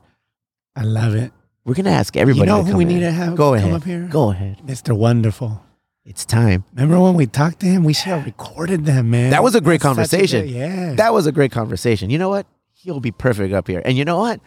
[0.76, 1.32] I love it.
[1.66, 2.40] We're gonna ask everybody.
[2.42, 2.88] You know to who come we in.
[2.90, 3.74] need to have Go come ahead.
[3.74, 4.08] up here?
[4.10, 4.58] Go ahead.
[4.66, 4.96] Mr.
[4.98, 5.64] Wonderful.
[6.04, 6.64] It's time.
[6.74, 7.84] Remember when we talked to him?
[7.84, 9.30] We should have recorded that, man.
[9.30, 10.46] That was a great That's such conversation.
[10.48, 10.94] good- yeah.
[10.96, 12.10] That was a great conversation.
[12.10, 12.48] You know what?
[12.74, 13.84] He'll be perfect up here.
[13.86, 14.42] And you know what?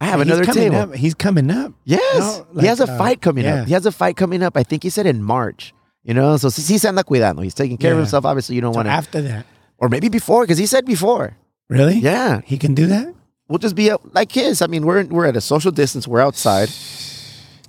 [0.00, 0.76] I have He's another coming table.
[0.76, 0.94] Up.
[0.94, 1.72] He's coming up.
[1.84, 2.42] Yes.
[2.52, 3.62] No, he has a uh, fight coming yeah.
[3.62, 3.66] up.
[3.66, 4.56] He has a fight coming up.
[4.56, 5.72] I think he said in March.
[6.04, 7.42] You know, so se anda cuidando.
[7.42, 8.02] He's taking care of Yeah.
[8.02, 8.24] himself.
[8.24, 9.46] Obviously, you don't So want to, after that.
[9.78, 11.36] or maybe before, because he said before.
[11.68, 11.94] Really?
[11.98, 13.14] Yeah, He can do that?
[13.48, 14.62] We'll just be like kids.
[14.62, 16.06] I mean, we're we're at a social distance.
[16.08, 16.68] We're outside.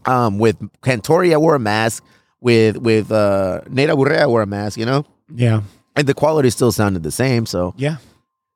[0.06, 2.04] Um, with Cantoria wore a mask.
[2.42, 4.78] With with uh Nate Aburrea wore a mask.
[4.78, 5.62] You know, Yeah.
[5.96, 7.46] and the quality still sounded the same.
[7.48, 7.98] So Yeah.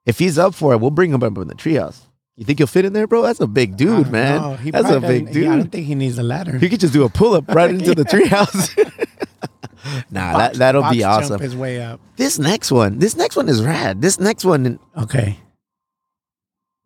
[0.05, 2.01] if he's up for it, we'll bring him up in the treehouse.
[2.35, 3.21] You think he'll fit in there, bro?
[3.23, 4.59] That's a big dude, Uh, man.
[4.71, 6.57] That's a big doesn't- I don't think he needs a ladder.
[6.57, 8.77] He could just do a pull up right into the treehouse.
[10.11, 11.41] nah, that that'll be awesome.
[11.41, 11.99] His way up.
[12.17, 14.01] This next one, this next one is rad.
[14.01, 15.37] This next one, Okay.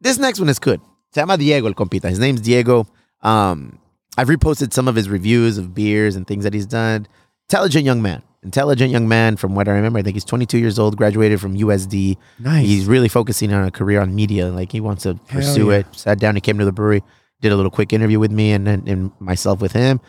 [0.03, 0.81] This next one is good.
[1.13, 2.09] Se llama Diego el compita.
[2.09, 2.85] His name's Diego.
[3.21, 3.79] Um,
[4.17, 7.07] I've reposted some of his reviews of beers and things that he's done.
[7.49, 8.21] Intelligent young man.
[8.43, 9.37] Intelligent young man.
[9.37, 10.97] From what I remember, I think he's 22 years old.
[10.97, 12.17] Graduated from USD.
[12.39, 12.65] Nice.
[12.65, 14.49] He's really focusing on a career on media.
[14.49, 15.77] Like he wants to pursue yeah.
[15.77, 15.87] it.
[15.95, 16.35] Sat down.
[16.35, 17.01] He came to the brewery.
[17.41, 20.01] Did a little quick interview with me and and, and myself with him.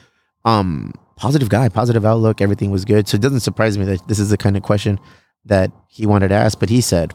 [0.45, 1.69] Um, positive guy.
[1.69, 2.41] Positive outlook.
[2.41, 3.09] Everything was good.
[3.09, 4.99] So it doesn't surprise me that this is the kind of question
[5.45, 6.59] that he wanted to ask.
[6.59, 7.15] But he said,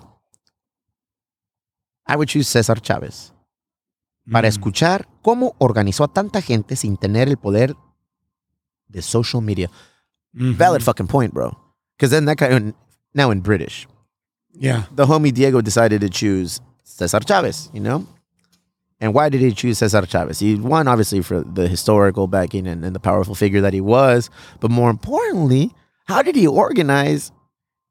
[2.12, 3.32] "I would choose Cesar Chavez."
[4.32, 4.50] para Mm.
[4.50, 7.76] escuchar cómo organizó a tanta gente sin tener el poder
[8.88, 9.70] de social media.
[10.34, 10.56] Mhm.
[10.56, 11.58] Valid fucking point, bro.
[11.98, 12.74] Because then that guy,
[13.14, 13.88] now in British,
[14.54, 14.88] Yeah.
[14.96, 18.06] the homie Diego decided to choose Cesar Chavez, you know?
[19.00, 20.40] And why did he choose Cesar Chavez?
[20.40, 24.30] He won, obviously, for the historical backing and, and the powerful figure that he was.
[24.60, 25.72] But more importantly,
[26.06, 27.32] how did he organize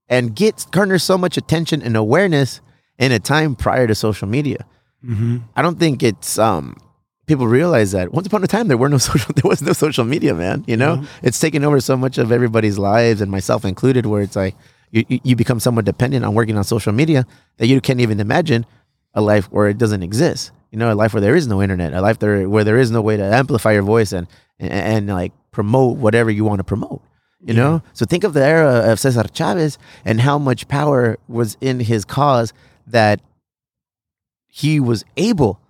[0.08, 2.60] and get garner so much attention and awareness
[2.98, 4.64] in a time prior to social media?
[5.04, 6.76] hmm I don't think it's um
[7.26, 10.04] people realize that once upon a time there were no social there was no social
[10.04, 10.64] media, man.
[10.66, 11.06] You know, Yeah.
[11.22, 14.54] it's taken over so much of everybody's lives and myself included, where it's like
[14.90, 17.26] you you become somewhat dependent on working on social media
[17.58, 18.66] that you can't even imagine
[19.14, 20.50] a life where it doesn't exist.
[20.72, 22.90] You know, a life where there is no internet, a life there where there is
[22.90, 24.26] no way to amplify your voice and
[24.58, 27.00] and, and like promote whatever you want to promote.
[27.40, 31.56] You know, so think of the era of Cesar Chavez and how much power was
[31.60, 32.52] in his cause
[32.92, 33.20] that
[34.46, 35.60] he was able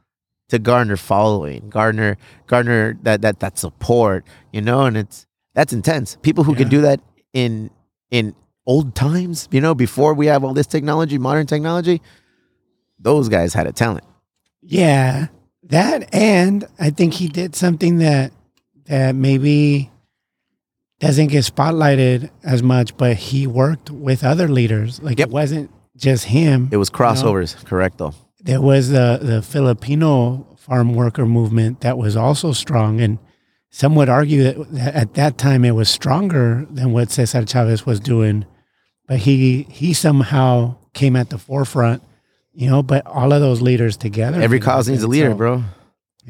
[0.49, 2.16] to garner following, garner
[2.47, 6.16] garner that that that support, you know, and it's that's intense.
[6.23, 7.01] People who can do that
[7.33, 7.71] in
[8.11, 8.35] in
[8.66, 12.01] old times, you know, before we have all this technology, modern technology,
[12.99, 14.05] those guys had a talent.
[14.62, 15.29] Yeah.
[15.64, 18.33] That and I think he did something that
[18.87, 19.91] that maybe
[21.01, 25.01] doesn't get spotlighted as much, but he worked with other leaders.
[25.03, 25.29] Like Yep.
[25.29, 26.69] it wasn't just him.
[26.73, 28.15] It was crossovers, correct though.
[28.41, 33.19] there was the the Filipino farm worker movement that was also strong, and
[33.71, 37.85] some would argue that, that at that time it was stronger than what Cesar Chavez
[37.85, 38.47] was doing,
[39.07, 42.03] but he he somehow came at the forefront,
[42.53, 42.83] you know.
[42.83, 45.65] But all of those leaders together, Every cause needs a leader, so- bro.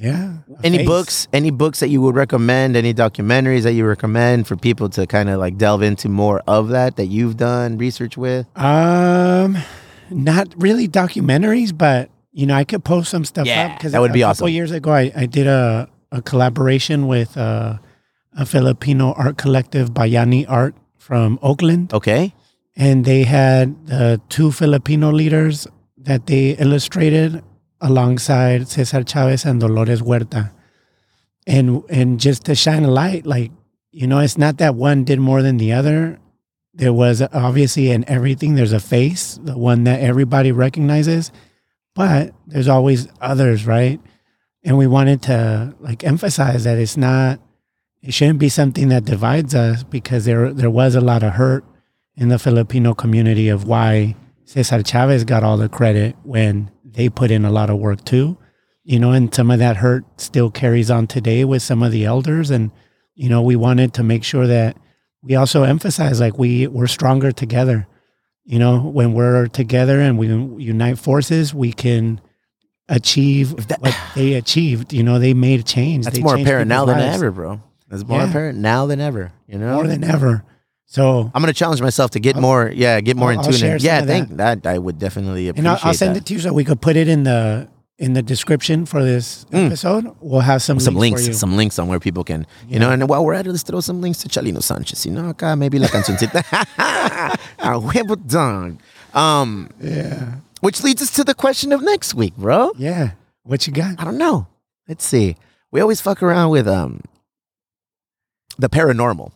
[0.01, 0.39] Yeah.
[0.63, 0.87] Any face.
[0.87, 5.07] books, any books that you would recommend, any documentaries that you recommend for people to
[5.07, 8.47] kind of like delve into more of that that you've done research with?
[8.57, 9.59] Um,
[10.11, 14.01] not really documentaries, but you know, I could post some stuff Yeah, up because that
[14.01, 14.49] would a be couple awesome.
[14.55, 17.79] years ago, I, I did a, a collaboration with uh,
[18.37, 22.33] a Filipino art collective, Bayani Art from Oakland, Okay.
[22.77, 27.43] and they had uh, two Filipino leaders that they illustrated
[27.81, 30.53] alongside Cesar Chavez and Dolores Huerta,
[31.47, 33.53] and and just to shine a light, like
[33.91, 36.19] you know, it's not that one did more than the other.
[36.75, 41.33] There was obviously in everything there's a face, the one that everybody recognizes,
[41.95, 44.01] but there's always others, right?
[44.63, 47.41] And we wanted to like emphasize that it's not
[48.03, 51.65] it shouldn't be something that divides us because there there was a lot of hurt
[52.17, 54.15] in the Filipino community of why
[54.45, 58.37] Cesar Chavez got all the credit when they put in a lot of work too.
[58.85, 62.07] You know, and some of that hurt still carries on today with some of the
[62.07, 62.51] elders.
[62.51, 62.71] And,
[63.15, 64.79] you know, we wanted to make sure that
[65.23, 67.87] we also emphasize like we we're stronger together.
[68.45, 70.29] You know, when we're together and we
[70.65, 72.21] unite forces, we can
[72.89, 74.93] achieve that- what they achieved.
[74.95, 76.05] You know, they made a change.
[76.05, 77.61] That's They more apparent now people's than ever, bro.
[77.89, 78.29] That's more Yeah.
[78.31, 79.33] apparent now than ever.
[79.47, 80.45] You know, more than ever.
[80.91, 82.73] So I'm gonna challenge myself to get more.
[82.75, 83.61] Yeah, get more I'll- in I'll tune.
[83.61, 84.67] share And, some yeah, of thank that.
[84.67, 86.23] I would definitely appreciate and I'll, I'll send that.
[86.23, 87.69] it to you so we could put it in the
[87.99, 89.67] in the description for this Mm.
[89.67, 90.05] episode.
[90.21, 91.39] We'll have some some links, links, for you.
[91.39, 93.81] some links on where people can, you know, and while we're at it, let's throw
[93.81, 95.05] some links to Chalino Sanchez.
[95.05, 96.41] You know, acá maybe la cancioncita.
[97.59, 98.79] A huevo dog.
[99.15, 102.73] Um, yeah, which leads us to the question of next week, bro.
[102.79, 103.11] yeah.
[103.43, 104.01] What you got?
[104.01, 104.47] I don't know.
[104.89, 105.37] Let's see.
[105.71, 107.03] we always fuck around with um
[108.59, 109.33] the paranormal.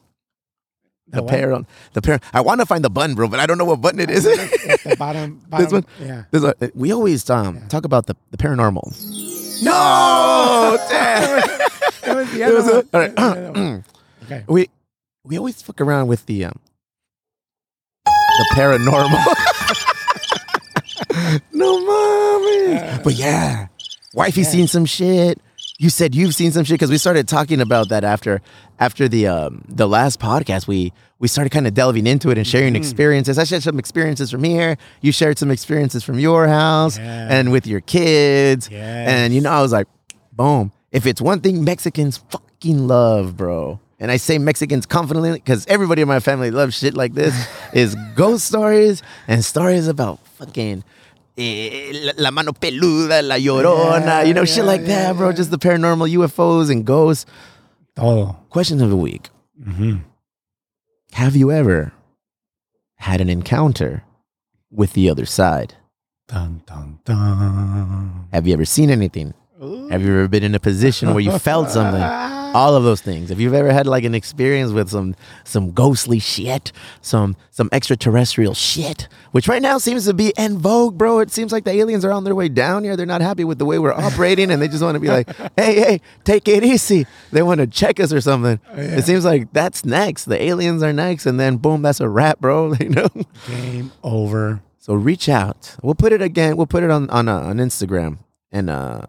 [1.12, 1.30] The, what?
[1.30, 2.20] para, the para.
[2.32, 4.26] I want to find the button, bro, but I don't know what button it is.
[4.68, 5.70] At the bottom, bottom.
[5.70, 5.86] one?
[6.00, 6.24] Yeah.
[6.30, 8.92] There's a- we always um talk about the, the paranormal.
[9.62, 11.38] No, damn.
[11.38, 13.14] It was the was other a- one.
[13.18, 13.54] all right.
[13.54, 13.84] One.
[14.24, 14.44] Okay.
[14.48, 14.68] we
[15.24, 16.58] we always fuck around with the um
[18.04, 19.24] the paranormal.
[21.52, 23.02] no mommy.
[23.04, 23.66] But yeah,
[24.14, 25.40] wifey seen some shit.
[25.78, 28.40] You said you've seen some shit because we started talking about that after
[28.86, 30.66] after the um the last podcast.
[30.66, 33.38] We we started kind of delving into it and sharing experiences.
[33.38, 34.76] I shared some experiences from here.
[35.06, 37.28] You shared some experiences from your house Yeah.
[37.36, 38.68] and with your kids.
[38.70, 39.08] Yes.
[39.08, 39.86] And you know, I was like,
[40.32, 40.72] boom.
[40.90, 43.78] If it's one thing Mexicans fucking love, bro.
[44.00, 47.34] And I say Mexicans confidently because everybody in my family loves shit like this
[47.72, 50.82] is ghost stories and stories about fucking
[51.38, 55.28] eh, la, mano peluda, la llorona, Yeah, you know, shit like yeah, that, bro.
[55.28, 55.36] yeah.
[55.40, 57.26] Just the paranormal UFOs and ghosts.
[57.96, 58.36] Oh.
[58.50, 59.28] Question of the week.
[59.62, 59.96] hmm
[61.12, 61.92] Have you ever
[62.96, 64.04] had an encounter
[64.70, 65.74] with the other side?
[66.28, 68.28] Dun, dun, dun.
[68.32, 69.34] Have you ever seen anything?
[69.90, 72.02] Have you ever been in a position where you felt something?
[72.54, 73.30] All of those things.
[73.30, 78.54] If you've ever had like an experience with some some ghostly shit, some some extraterrestrial
[78.54, 81.20] shit, which right now seems to be en vogue, bro.
[81.20, 82.96] It seems like the aliens are on their way down here.
[82.96, 85.28] They're not happy with the way we're operating, and they just want to be like,
[85.56, 88.60] "Hey, hey, take it easy." They want to check us or something.
[88.74, 90.24] It seems like that's next.
[90.26, 92.74] The aliens are next, and then boom, that's a wrap, bro.
[92.82, 93.08] You know.
[93.46, 94.60] Game over.
[94.78, 95.76] So reach out.
[95.82, 96.56] We'll put it again.
[96.56, 98.18] We'll put it on on uh, on Instagram,
[98.50, 99.02] and uh,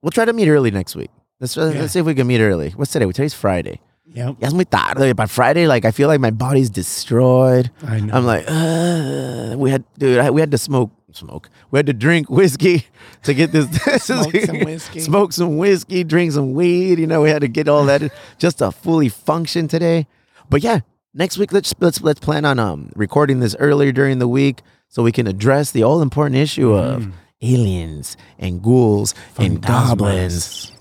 [0.00, 1.10] we'll try to meet early next week.
[1.42, 1.80] Let's uh, Yeah.
[1.80, 2.70] let's see if we can meet early.
[2.70, 3.04] What's today?
[3.06, 3.80] Today's Friday.
[4.14, 4.36] Yep.
[4.40, 5.12] Ya es muy tarde.
[5.16, 7.68] By Friday, like I feel like my body's destroyed.
[7.84, 8.14] I know.
[8.14, 11.50] I'm like, uh, we had, dude, I, we had to smoke, smoke.
[11.72, 12.86] We had to drink whiskey
[13.24, 13.66] to get this.
[14.04, 15.00] Smoke some whiskey.
[15.00, 17.00] Smoke some whiskey, drink some weed.
[17.00, 20.06] You know, we had to get all that just to fully function today.
[20.48, 20.80] But yeah,
[21.12, 25.02] next week let's let's let's plan on um recording this earlier during the week so
[25.02, 27.08] we can address the all important issue of
[27.40, 30.71] aliens and ghouls and goblins.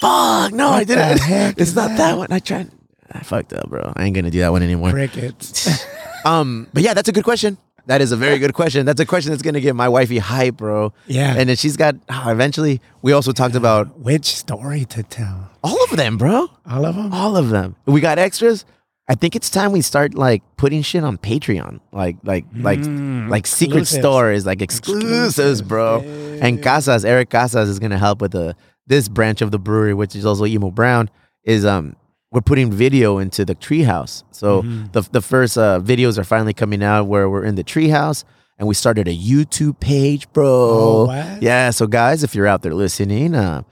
[0.00, 1.20] Fuck, no, I didn't.
[1.58, 1.96] It's not that?
[1.98, 2.18] that?
[2.18, 2.32] one.
[2.32, 2.70] I tried.
[3.12, 3.92] I fucked up, bro.
[3.96, 4.90] I ain't gonna do that one anymore.
[4.92, 5.84] Crickets.
[6.22, 7.56] Um, but yeah, that's a good question.
[7.86, 8.84] That is a very good question.
[8.84, 10.92] That's a question that's gonna get my wifey hype, bro.
[11.06, 11.34] Yeah.
[11.34, 11.96] And then she's got.
[12.10, 15.48] ah, eventually, we also talked about Which story to tell?
[15.64, 16.48] all of them, bro.
[16.70, 17.14] All of them?
[17.14, 17.74] All of them.
[17.86, 18.66] We got extras.
[19.08, 23.30] I think it's time we start like putting shit on Patreon, like like like Mm,
[23.30, 23.98] like secret exclusives.
[24.02, 26.00] stories, like exclusives, bro.
[26.42, 28.54] And Casas, Eric Casas is gonna help with the
[28.90, 31.08] this branch of the brewery, which is also Emo Brown.
[31.44, 31.96] Is um
[32.32, 34.22] we're putting video into the treehouse.
[34.30, 34.92] So Mm-hmm.
[34.92, 38.24] the the first uh, videos are finally coming out where we're in the treehouse.
[38.58, 40.46] And we started a YouTube page, bro.
[40.46, 41.40] Oh, what?
[41.42, 43.62] Yeah, so guys, if you're out there listening, uh,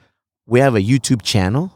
[0.46, 1.70] we have a YouTube channel.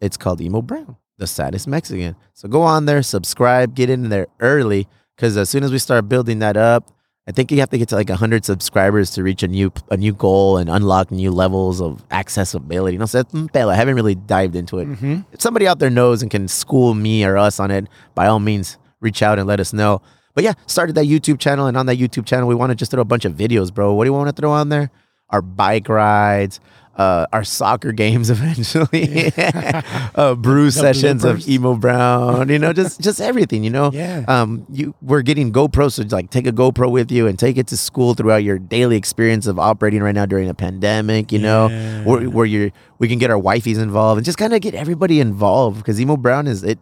[0.00, 2.16] It's called Emo Brown, the saddest Mexican.
[2.34, 6.08] So go on there, subscribe, get in there early, because as soon as we start
[6.08, 6.90] building that up,
[7.28, 9.96] I think you have to get to like hundred subscribers to reach a new a
[9.96, 12.98] new goal and unlock new levels of accessibility.
[12.98, 13.48] Un.
[13.54, 14.88] I haven't really dived into it.
[14.88, 15.20] Mm-hmm.
[15.32, 18.40] If somebody out there knows and can school me or us on it, by all
[18.40, 20.02] means, reach out and let us know.
[20.34, 22.90] But yeah, started that YouTube channel, and on that YouTube channel, we want to just
[22.90, 23.92] throw a bunch of videos, bro.
[23.92, 24.90] What do you want to throw on there?
[25.30, 26.58] Our bike rides,
[26.96, 29.32] uh, our soccer games eventually,
[30.14, 33.90] uh, brew sessions of emo brown, you know, just just everything, you know.
[33.92, 34.24] Yeah.
[34.28, 37.66] Um, you we're getting GoPros, so like take a GoPro with you and take it
[37.68, 41.68] to school throughout your daily experience of operating right now during a pandemic, you know,
[41.68, 42.04] Yeah.
[42.04, 45.18] where, where you're we can get our wifeys involved and just kind of get everybody
[45.20, 46.78] involved because emo brown is it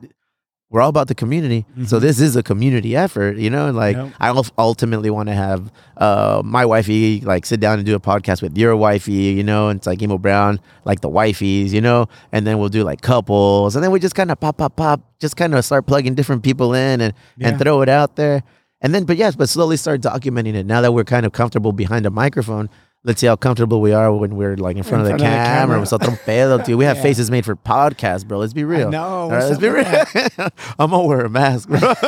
[0.70, 3.96] we're all about the community so this is a community effort you know and like
[3.96, 4.12] Yep.
[4.20, 8.00] i ul- ultimately want to have uh my wifey like sit down and do a
[8.00, 11.80] podcast with your wifey you know and it's like emo brown like the wifeys you
[11.80, 14.76] know and then we'll do like couples and then we just kind of pop pop
[14.76, 17.48] pop just kind of start plugging different people in and Yeah.
[17.48, 18.42] and throw it out there
[18.80, 21.72] and then but yes but slowly start documenting it now that we're kind of comfortable
[21.72, 22.70] behind a microphone
[23.04, 25.34] let's see how comfortable we are when we're like in front, In of, the front
[25.34, 25.76] of the camera.
[25.76, 25.80] camera.
[25.92, 26.78] Otro pedo, dude.
[26.78, 27.02] We have Yeah.
[27.02, 28.38] faces made for podcasts, bro.
[28.38, 28.94] Let's be real.
[28.94, 29.86] All What's let's be real.
[30.78, 31.78] I'm gonna wear a mask, bro.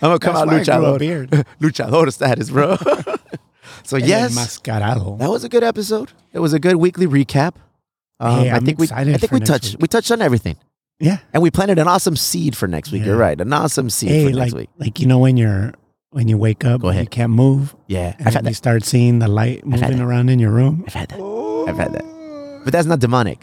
[0.00, 1.30] I'm gonna come out why I grew a luchador, beard.
[1.60, 2.76] luchador status, bro.
[3.84, 5.18] so yes, Mascarado.
[5.18, 6.10] that was a good episode.
[6.32, 7.54] It was a good weekly recap.
[8.20, 9.82] Um, Hey, I I'm think we, I think we touched, week.
[9.82, 10.56] we touched on everything,
[11.00, 11.18] yeah.
[11.32, 13.00] and we planted an awesome seed for next week.
[13.00, 13.06] Yeah.
[13.08, 14.70] You're right, an awesome seed Hey, for next like week.
[14.78, 15.72] like you know when you're
[16.12, 17.04] when you wake up, Go ahead.
[17.04, 18.54] you can't move, Yeah, and I've had you that.
[18.56, 20.04] start seeing the light had moving that.
[20.04, 20.84] around in your room.
[20.86, 21.20] I've had that.
[21.68, 22.04] I've had that.
[22.64, 23.40] But that's not demonic.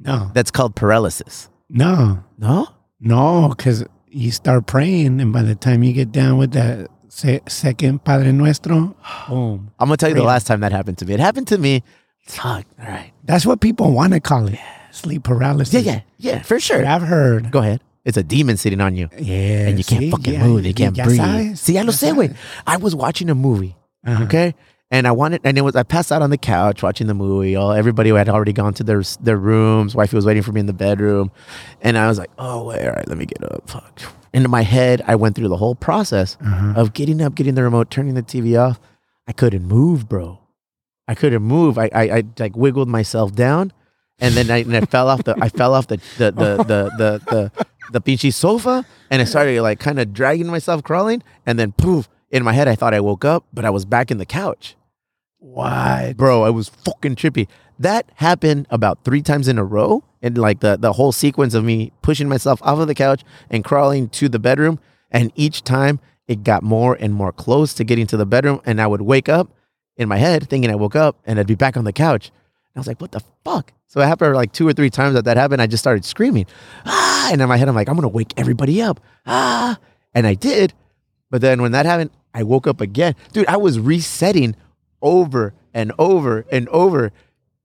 [0.00, 1.48] No, That's called paralysis.
[1.68, 2.68] no, No.
[3.00, 7.40] no, because you start praying, and by the time you get down with that se-
[7.48, 8.94] second Padre Nuestro,
[9.28, 9.70] boom.
[9.78, 11.14] I'm gonna tell you the last time that happened to me.
[11.14, 11.82] It happened to me.
[12.26, 12.66] Fuck.
[12.80, 13.12] All right.
[13.24, 14.58] That's what people want to call it.
[14.90, 15.84] sleep paralysis.
[15.84, 16.78] Yeah, yeah, yeah, for sure.
[16.78, 17.50] But I've heard.
[17.50, 17.80] Go ahead.
[18.08, 19.08] It's a demon sitting on you.
[19.18, 19.68] Yeah.
[19.68, 20.10] and you can't see?
[20.10, 20.64] fucking Yeah, move.
[20.66, 21.20] You can't breathe.
[21.20, 22.34] sabes, See, I lo sé, güey.
[22.66, 24.24] I was watching a movie, Uh-huh.
[24.24, 24.54] okay,
[24.90, 27.54] and I wanted, and it was I passed out on the couch watching the movie.
[27.54, 29.94] All everybody had already gone to their their rooms.
[29.94, 31.30] Wifey was waiting for me in the bedroom,
[31.82, 33.68] and I was like, oh wait, all right, let me get up.
[33.68, 34.00] Fuck.
[34.32, 36.80] Into my head, I went through the whole process Uh-huh.
[36.80, 38.80] of getting up, getting the remote, turning the TV off.
[39.28, 40.40] I couldn't move, bro.
[41.06, 41.76] I couldn't move.
[41.76, 43.72] I I, I like wiggled myself down,
[44.18, 46.80] and then I, and I fell off the I fell off the the the the
[47.00, 47.40] the the,
[47.92, 52.08] the, pinchy sofa, and I started like kind of dragging myself, crawling, and then poof!
[52.30, 54.76] In my head, I thought I woke up, but I was back in the couch.
[55.38, 56.16] What?
[56.16, 57.48] Bro, I was fucking trippy.
[57.78, 61.64] That happened about three times in a row, and like the the whole sequence of
[61.64, 64.78] me pushing myself off of the couch and crawling to the bedroom,
[65.10, 68.80] and each time it got more and more close to getting to the bedroom, and
[68.80, 69.48] I would wake up
[69.96, 72.30] in my head thinking I woke up, and I'd be back on the couch.
[72.78, 75.24] I was like, "What the fuck?" So it happened like two or three times that
[75.24, 75.60] that happened.
[75.62, 76.46] I just started screaming,
[76.86, 77.30] ah!
[77.32, 79.78] And in my head, I'm like, "I'm gonna wake everybody up, ah!"
[80.14, 80.74] And I did,
[81.30, 83.46] but then when that happened, I woke up again, dude.
[83.46, 84.56] I was resetting
[85.02, 87.12] over and over and over.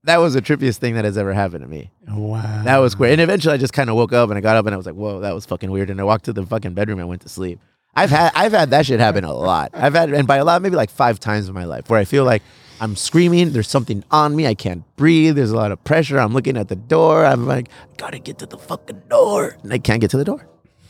[0.06, 1.92] That was the trippiest thing that has ever happened to me.
[2.10, 2.64] Wow.
[2.66, 3.14] That was great.
[3.14, 4.86] And eventually I just kind of woke up and I got up and I was
[4.86, 5.90] like, whoa, that was fucking weird.
[5.90, 7.60] And I walked to the fucking bedroom and went to sleep.
[7.96, 9.72] I've had I've had that shit happen a lot.
[9.74, 12.06] I've had and by a lot, maybe like five times in my life where I
[12.06, 12.42] feel like
[12.82, 16.20] I'm screaming, there's something on me, I can't breathe, there's a lot of pressure.
[16.20, 17.26] I'm looking at the door.
[17.26, 19.56] I'm like, gotta get to the fucking door.
[19.64, 20.48] And I can't get to the door.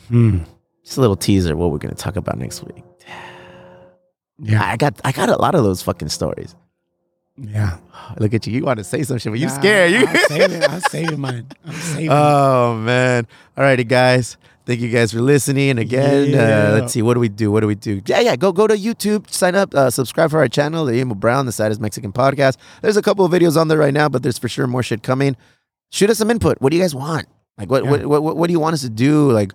[0.07, 0.39] Hmm.
[0.83, 2.83] Just a little teaser what we're gonna talk about next week.
[4.39, 4.65] Yeah.
[4.65, 6.55] I got I got a lot of those fucking stories.
[7.37, 7.77] Yeah.
[8.17, 8.53] Look at you.
[8.53, 9.91] You want to say some shit, but you Nah, scared.
[9.91, 10.63] You I'm saving.
[10.69, 11.47] I'm saving mine.
[11.63, 12.09] I'm saving.
[12.11, 13.27] Oh man.
[13.55, 14.37] Alrighty, guys.
[14.65, 16.29] Thank you guys for listening again.
[16.29, 16.69] Yeah.
[16.69, 17.01] Uh, let's see.
[17.01, 17.51] What do we do?
[17.51, 18.01] What do we do?
[18.05, 18.37] Yeah, yeah.
[18.37, 19.29] Go go to YouTube.
[19.29, 19.75] Sign up.
[19.75, 22.55] Uh, subscribe for our channel, the Emo Brown, the Saddest Mexican Podcast.
[22.81, 25.03] There's a couple of videos on there right now, but there's for sure more shit
[25.03, 25.35] coming.
[25.91, 26.61] Shoot us some input.
[26.61, 27.27] What do you guys want?
[27.57, 29.31] Like, what what, what, what, what do you want us to do?
[29.31, 29.51] Like,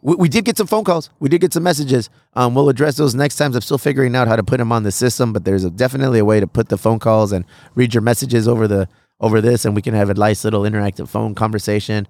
[0.00, 1.10] we, we did get some phone calls.
[1.18, 2.08] We did get some messages.
[2.34, 3.56] Um, we'll address those next times.
[3.56, 6.20] I'm still figuring out how to put them on the system, but there's a, definitely
[6.20, 7.44] a way to put the phone calls and
[7.74, 8.88] read your messages over the
[9.20, 12.06] over this, and we can have a nice little interactive phone conversation.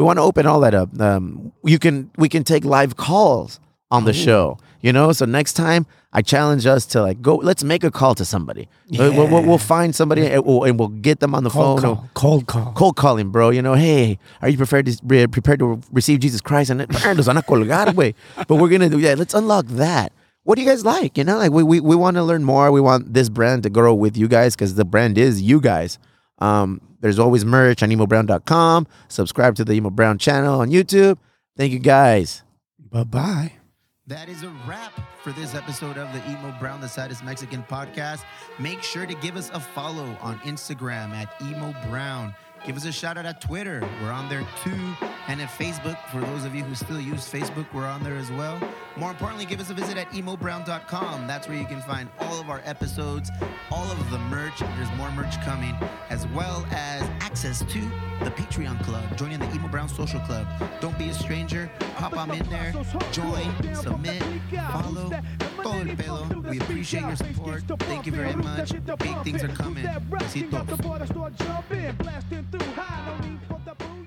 [0.00, 0.98] We want to open all that up.
[0.98, 4.56] Um, you can we can take live calls on the show.
[4.80, 7.36] You know, so next time I challenge us to like go.
[7.36, 8.66] Let's make a call to somebody.
[8.88, 11.82] We'll, we'll, we'll- we'll find somebody and we'll, and we'll get them on the cold
[11.82, 11.96] phone.
[11.96, 12.08] call.
[12.14, 12.72] Cold call.
[12.72, 13.50] Cold calling, bro.
[13.50, 16.70] You know, hey, are you prepared to prepared to receive Jesus Christ?
[16.70, 18.14] And nos van a colgar, güey.
[18.48, 19.16] But we're gonna do yeah.
[19.18, 20.14] Let's unlock that.
[20.44, 21.18] What do you guys like?
[21.18, 22.72] You know, like we we, we want to learn more.
[22.72, 25.98] We want this brand to grow with you guys because the brand is you guys.
[26.38, 28.86] Um, there's always merch on emobrown.com.
[29.08, 31.18] Subscribe to the Emo Brown channel on YouTube.
[31.56, 32.42] Thank you guys.
[32.78, 33.52] Bye bye.
[34.06, 34.92] That is a wrap
[35.22, 38.24] for this episode of the Emo Brown, the Saddest Mexican podcast.
[38.58, 42.34] Make sure to give us a follow on Instagram at Emo Brown.
[42.64, 43.80] Give us a shout out at Twitter.
[44.02, 44.94] We're on there too.
[45.28, 48.30] And at Facebook, for those of you who still use Facebook, we're on there as
[48.32, 48.60] well.
[48.96, 51.26] More importantly, give us a visit at emobrown.com.
[51.26, 53.30] That's where you can find all of our episodes,
[53.70, 54.58] all of the merch.
[54.58, 55.74] There's more merch coming,
[56.10, 57.80] as well as access to
[58.24, 59.16] the Patreon Club.
[59.16, 60.46] Join in the Emo Brown Social Club.
[60.80, 61.70] Don't be a stranger.
[61.96, 62.72] Pop on in there.
[63.12, 64.22] Join, submit,
[64.70, 65.10] follow.
[65.62, 66.26] Todo el pelo.
[66.48, 67.62] We appreciate your support.
[67.80, 68.72] Thank you very much.
[68.98, 69.84] Big things are coming.
[69.84, 70.66] Besitos
[72.50, 73.99] through high, no need for the booze.